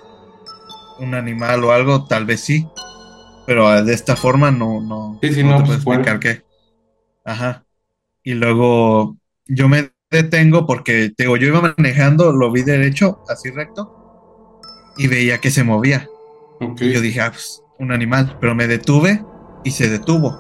[0.99, 2.67] un animal o algo, tal vez sí.
[3.49, 6.21] Pero ah, de esta forma no, no, Sí, sí, no no, te pues, puedo explicar
[6.21, 6.45] qué.
[7.25, 7.65] Ajá.
[8.23, 13.49] Y luego yo me detengo porque te digo, yo iba manejando, lo vi derecho, así
[13.49, 14.61] recto,
[14.99, 16.07] y veía que se movía.
[16.61, 16.83] Ok.
[16.83, 19.25] Y yo dije, ah, pues, un animal, pero me detuve
[19.65, 20.39] y se detuvo.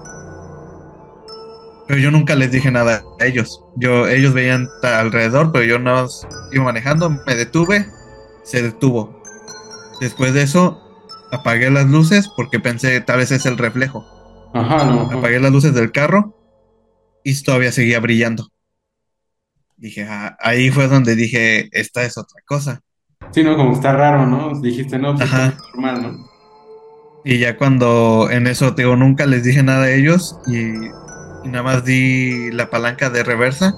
[1.86, 3.64] Pero yo nunca les dije nada a ellos.
[3.76, 6.06] Yo, ellos veían alrededor, pero yo no
[6.52, 7.86] iba manejando, me detuve,
[8.44, 9.22] se detuvo.
[9.98, 10.87] Después de eso,
[11.30, 14.06] apagué las luces porque pensé, tal vez es el reflejo.
[14.54, 15.02] Ajá, no.
[15.02, 15.18] ajá.
[15.18, 16.34] Apagué las luces del carro
[17.24, 18.48] y todavía seguía brillando.
[19.76, 22.80] Dije, ah, ahí fue donde dije, esta es otra cosa.
[23.30, 24.58] Sí, no, como está raro, ¿no?
[24.60, 25.48] Dijiste, no, pues Ajá.
[25.48, 26.28] es normal, ¿no?
[27.24, 31.48] Y ya cuando en eso, te digo, nunca les dije nada a ellos y, y
[31.48, 33.74] nada más di la palanca de reversa.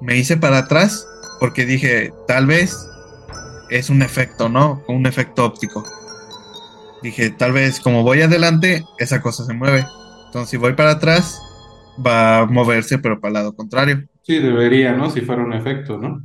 [0.00, 1.06] Me hice para atrás
[1.40, 2.88] porque dije, tal vez
[3.70, 4.82] es un efecto, ¿no?
[4.86, 5.84] Un efecto óptico.
[7.02, 9.84] Dije, tal vez como voy adelante, esa cosa se mueve.
[10.26, 11.40] Entonces, si voy para atrás,
[12.04, 14.06] va a moverse, pero para el lado contrario.
[14.22, 15.10] Sí, debería, ¿no?
[15.10, 16.24] Si fuera un efecto, ¿no?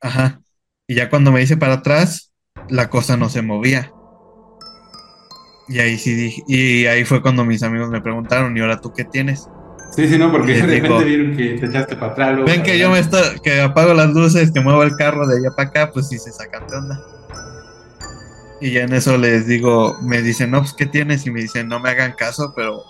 [0.00, 0.40] Ajá.
[0.88, 2.32] Y ya cuando me hice para atrás,
[2.68, 3.92] la cosa no se movía.
[5.68, 8.92] Y ahí sí dije, y ahí fue cuando mis amigos me preguntaron, ¿y ahora tú
[8.92, 9.46] qué tienes?
[9.94, 12.30] Sí, sí, no, porque de digo- repente vieron que te echaste para atrás.
[12.30, 15.26] luego Ven para que yo me estoy, que apago las luces, que muevo el carro
[15.28, 17.00] de allá para acá, pues sí se sacan de onda.
[18.60, 21.26] Y ya en eso les digo, me dicen, no, pues ¿qué tienes?
[21.26, 22.82] Y me dicen, no me hagan caso, pero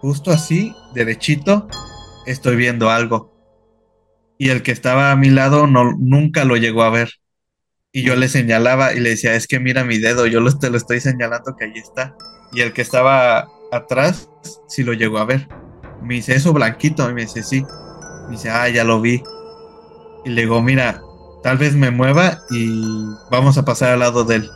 [0.00, 1.68] justo así, derechito,
[2.26, 3.34] estoy viendo algo.
[4.38, 7.10] Y el que estaba a mi lado no, nunca lo llegó a ver.
[7.92, 10.76] Y yo le señalaba y le decía, es que mira mi dedo, yo te lo
[10.76, 12.14] estoy señalando que ahí está.
[12.52, 14.28] Y el que estaba atrás
[14.68, 15.48] sí lo llegó a ver.
[16.02, 17.08] Me dice, eso blanquito.
[17.08, 17.64] Y me dice, sí.
[18.26, 19.22] Me dice, ah, ya lo vi.
[20.26, 21.00] Y le digo, mira,
[21.42, 22.82] tal vez me mueva y
[23.30, 24.50] vamos a pasar al lado de él.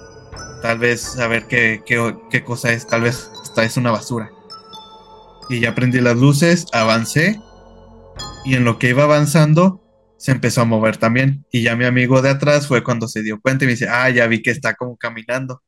[0.63, 2.87] Tal vez a ver qué, qué, qué cosa es.
[2.87, 4.31] Tal vez esta es una basura.
[5.49, 7.41] Y ya prendí las luces, avancé.
[8.45, 9.83] Y en lo que iba avanzando,
[10.17, 11.47] se empezó a mover también.
[11.51, 14.11] Y ya mi amigo de atrás fue cuando se dio cuenta y me dice, ah,
[14.11, 15.63] ya vi que está como caminando.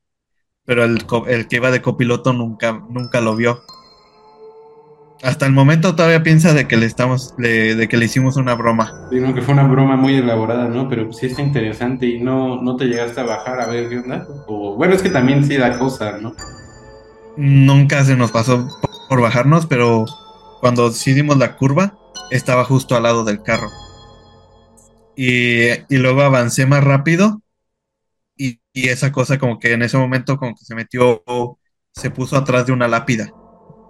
[0.64, 3.62] Pero el, el que iba de copiloto nunca, nunca lo vio.
[5.22, 8.54] Hasta el momento todavía piensa de que le estamos, le- de que le hicimos una
[8.54, 8.92] broma.
[9.10, 10.88] No, que fue una broma muy elaborada, ¿no?
[10.88, 14.26] Pero sí está interesante y no, no te llegaste a bajar a ver qué onda.
[14.46, 16.34] O, bueno, es que también sí da cosa, ¿no?
[17.36, 20.06] Nunca se nos pasó por, por bajarnos, pero
[20.60, 21.98] cuando sí dimos la curva,
[22.30, 23.68] estaba justo al lado del carro.
[25.14, 27.42] Y, y luego avancé más rápido
[28.36, 31.22] y, y esa cosa como que en ese momento como que se metió,
[31.92, 33.32] se puso atrás de una lápida.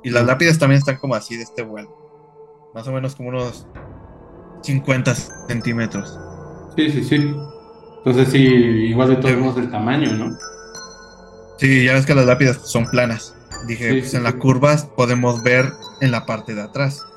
[0.03, 1.97] Y las lápidas también están como así de este vuelo.
[2.75, 3.69] Más o menos como unos
[4.63, 6.21] 50 centímetros.
[6.77, 7.17] Sí, sí, sí.
[8.05, 10.37] Entonces sí, igual de todos modos el tamaño, ¿no?
[11.57, 13.39] Sí, ya ves que las lápidas son planas.
[13.63, 14.37] Dije, Sí, pues sí, en las sí.
[14.37, 17.09] curvas podemos ver en la parte de atrás.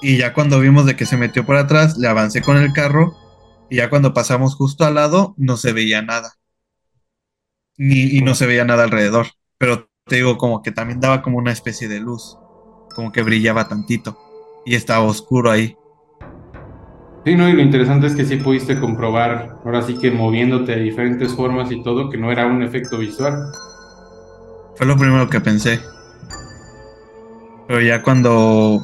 [0.00, 3.14] Y ya cuando vimos de que se metió por atrás, le avancé con el carro.
[3.68, 6.34] Y ya cuando pasamos justo al lado, no se veía nada.
[7.76, 9.28] Ni, y no se veía nada alrededor.
[9.58, 12.38] Pero te digo, como que también daba como una especie de luz.
[12.94, 14.18] Como que brillaba tantito.
[14.66, 15.76] Y estaba oscuro ahí.
[17.24, 20.82] Sí, no, y lo interesante es que sí pudiste comprobar, ahora sí que moviéndote de
[20.82, 23.52] diferentes formas y todo, que no era un efecto visual.
[24.76, 25.80] Fue lo primero que pensé.
[27.66, 28.82] Pero ya cuando,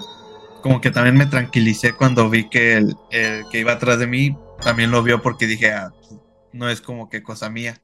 [0.62, 4.36] como que también me tranquilicé cuando vi que el, el que iba atrás de mí
[4.62, 5.94] también lo vio porque dije, ah,
[6.52, 7.82] no es como que cosa mía.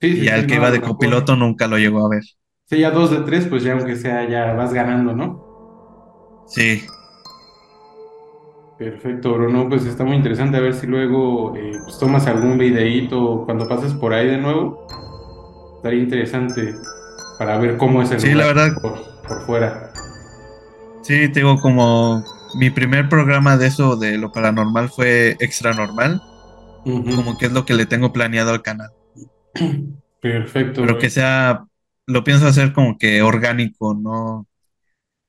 [0.00, 2.10] Sí, Y sí, ya sí, el que no, iba de copiloto nunca lo llegó a
[2.10, 2.22] ver.
[2.70, 5.44] Sí, ya dos de tres, pues ya aunque sea, ya vas ganando, ¿no?
[6.46, 6.82] Sí,
[8.78, 13.42] Perfecto, Bruno, pues está muy interesante a ver si luego eh, pues tomas algún videíto
[13.44, 14.86] cuando pases por ahí de nuevo.
[15.76, 16.74] Estaría interesante
[17.38, 18.72] para ver cómo es el Sí, la verdad.
[18.80, 18.94] por,
[19.26, 19.90] por fuera.
[21.02, 26.22] sí, te digo, como mi primer programa de eso de lo paranormal fue extra normal,
[26.84, 28.90] como que es lo que le tengo planeado al canal.
[30.20, 30.80] Perfecto.
[30.82, 31.66] Pero que sea,
[32.10, 34.48] lo pienso hacer como que orgánico, ¿no?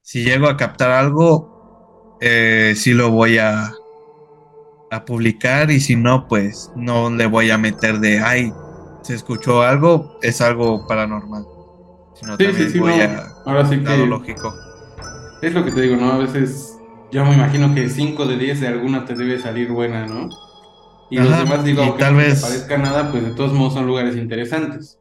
[0.01, 3.73] Si llego a captar algo, eh, sí lo voy a,
[4.89, 8.51] a publicar y si no, pues no le voy a meter de, ay,
[9.03, 11.45] se escuchó algo, es algo paranormal.
[12.13, 13.01] Sino Sí, sí, sí, voy no.
[13.03, 14.53] a Ahora sí que lógico.
[15.41, 16.11] es lo que te digo, ¿no?
[16.13, 16.77] A veces
[17.11, 20.29] yo me imagino que 5 de 10 de alguna te debe salir buena, ¿no?
[21.09, 23.73] Y los demás, digo, aunque tal no te vez- parezca nada, pues de todos modos
[23.75, 25.01] son lugares interesantes.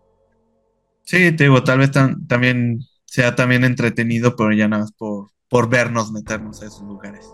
[1.10, 5.26] Sí, te digo, tal vez tam- también sea también entretenido, pero ya nada más por,
[5.48, 7.26] por vernos meternos a esos lugares.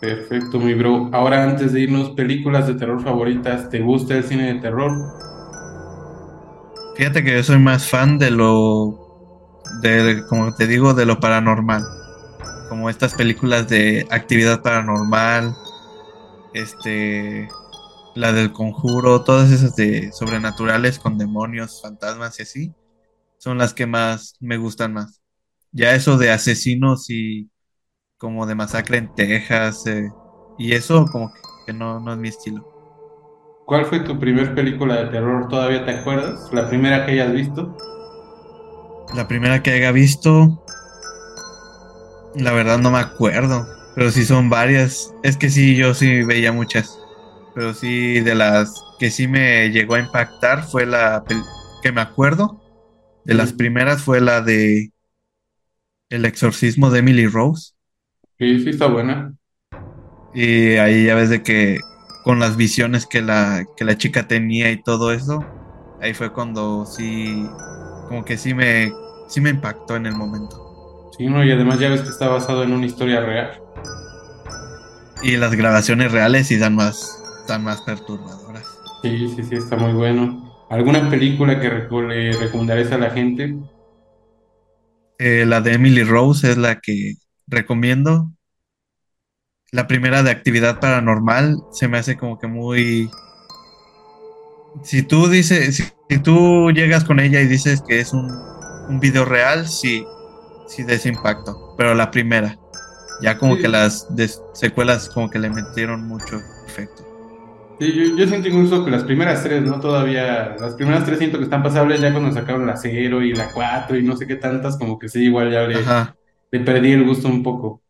[0.00, 1.10] Perfecto, mi bro.
[1.12, 4.90] Ahora, antes de irnos, películas de terror favoritas, ¿te gusta el cine de terror?
[6.96, 8.98] Fíjate que yo soy más fan de lo,
[9.80, 11.84] de, como te digo, de lo paranormal.
[12.68, 15.54] Como estas películas de actividad paranormal,
[16.52, 17.46] este,
[18.20, 22.74] la del conjuro, todas esas de sobrenaturales con demonios, fantasmas y así,
[23.38, 25.22] son las que más me gustan más.
[25.72, 27.50] Ya eso de asesinos y
[28.18, 30.10] como de masacre en Texas, eh,
[30.58, 31.32] y eso como
[31.64, 32.66] que no, no es mi estilo.
[33.64, 35.48] ¿Cuál fue tu primer película de terror?
[35.48, 36.52] ¿Todavía te acuerdas?
[36.52, 37.74] ¿La primera que hayas visto?
[39.14, 40.62] La primera que haya visto,
[42.34, 45.14] la verdad no me acuerdo, pero sí son varias.
[45.22, 46.99] Es que sí, yo sí veía muchas,
[47.54, 51.24] pero sí de las que sí me llegó a impactar fue la
[51.82, 52.60] que me acuerdo.
[53.24, 54.92] De las primeras fue la de
[56.10, 57.72] El exorcismo de Emily Rose.
[58.38, 59.34] Sí, sí, está buena.
[60.34, 61.78] Y ahí ya ves de que
[62.24, 65.44] con las visiones que la, que la chica tenía y todo eso,
[66.00, 67.46] ahí fue cuando sí,
[68.08, 68.92] como que sí me,
[69.28, 70.56] sí me impactó en el momento.
[71.16, 73.50] Sí, no, y además ya ves que está basado en una historia real.
[75.22, 77.19] Y las grabaciones reales sí dan más,
[77.58, 78.66] más perturbadoras.
[79.02, 80.64] Sí, sí, sí, está muy bueno.
[80.70, 83.58] ¿Alguna película que le recomendarías a la gente?
[85.18, 87.14] Eh, la de Emily Rose es la que
[87.46, 88.32] recomiendo.
[89.72, 93.10] La primera de actividad paranormal se me hace como que muy...
[94.82, 98.30] Si tú dices, si, si tú llegas con ella y dices que es un,
[98.88, 100.04] un video real, sí,
[100.68, 101.74] sí de ese impacto.
[101.76, 102.58] Pero la primera,
[103.22, 103.60] ya como Sí.
[103.60, 104.08] que las
[104.54, 107.04] secuelas como que le metieron mucho efecto.
[107.80, 109.80] Sí, yo, yo siento incluso que las primeras tres, ¿no?
[109.80, 113.50] Todavía, las primeras tres siento que están pasables ya cuando sacaron la cero y la
[113.54, 117.28] cuatro y no sé qué tantas, como que sí, igual ya le, perdí el gusto
[117.28, 117.80] un poco.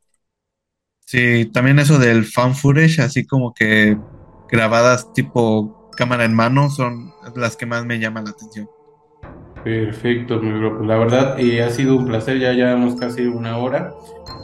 [1.04, 3.98] Sí, también eso del fan footage, así como que
[4.48, 8.68] grabadas tipo cámara en mano, son las que más me llaman la atención.
[9.64, 10.76] Perfecto, mi bro.
[10.78, 13.92] Pues la verdad, eh, ha sido un placer, ya llevamos casi una hora.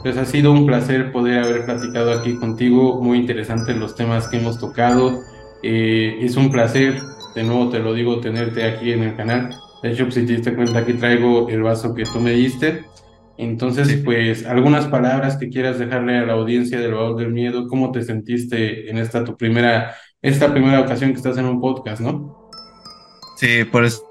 [0.03, 4.39] Pues ha sido un placer poder haber platicado aquí contigo, muy interesantes los temas que
[4.39, 5.21] hemos tocado.
[5.63, 6.99] Eh, es un placer,
[7.35, 9.49] de nuevo te lo digo, tenerte aquí en el canal.
[9.83, 12.83] De hecho, pues, si te diste cuenta, aquí traigo el vaso que tú me diste.
[13.37, 13.97] Entonces, Sí.
[13.97, 18.01] pues, algunas palabras que quieras dejarle a la audiencia del Baúl del Miedo, ¿cómo te
[18.01, 22.49] sentiste en esta tu primera, esta primera ocasión que estás en un podcast, ¿no?
[23.37, 24.03] Sí, por eso,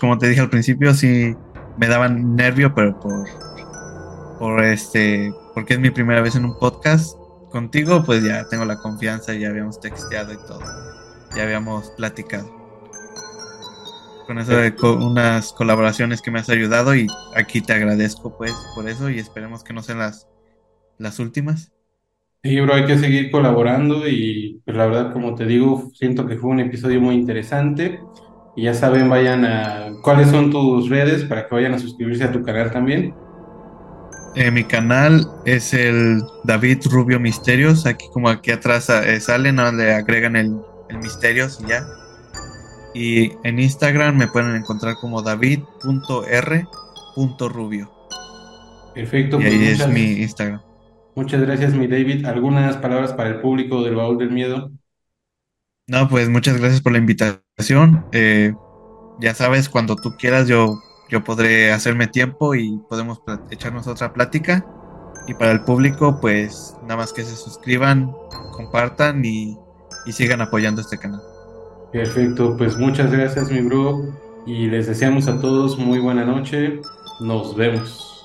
[0.00, 1.34] como te dije al principio, sí
[1.78, 3.24] me daban nervio, pero por,
[4.38, 7.16] por este, porque es mi primera vez en un podcast
[7.56, 10.60] contigo, pues ya tengo la confianza, ya habíamos texteado y todo,
[11.34, 12.54] ya habíamos platicado.
[14.26, 18.86] Con eso de unas colaboraciones que me has ayudado y aquí te agradezco pues por
[18.90, 20.28] eso y esperemos que no sean las,
[20.98, 21.72] las últimas.
[22.42, 26.36] Sí, bro, hay que seguir colaborando y pues, la verdad, como te digo, siento que
[26.36, 28.00] fue un episodio muy interesante.
[28.54, 29.92] Y ya saben, vayan a...
[30.02, 33.14] ¿Cuáles son tus redes para que vayan a suscribirse a tu canal también?
[34.36, 37.86] Eh, mi canal es el David Rubio Misterios.
[37.86, 40.60] Aquí como aquí atrás eh, sale, no le agregan el,
[40.90, 41.86] el Misterios y ya.
[42.94, 47.90] Y en Instagram me pueden encontrar como david.r.rubio.
[48.94, 49.40] Perfecto.
[49.40, 50.60] Y pues ahí es mi Instagram.
[51.14, 52.26] Muchas gracias, mi David.
[52.26, 54.70] ¿Algunas palabras para el público del Baúl del Miedo?
[55.86, 58.04] No, pues muchas gracias por la invitación.
[58.12, 58.52] Eh,
[59.20, 60.78] ya sabes, cuando tú quieras yo,
[61.08, 64.66] yo podré hacerme tiempo y podemos echarnos otra plática.
[65.28, 68.12] Y para el público, pues nada más que se suscriban,
[68.52, 69.58] compartan y
[70.12, 71.20] sigan apoyando este canal.
[71.92, 74.02] Perfecto, pues muchas gracias, mi bro.
[74.46, 76.80] Y les deseamos a todos muy buena noche.
[77.20, 78.15] Nos vemos.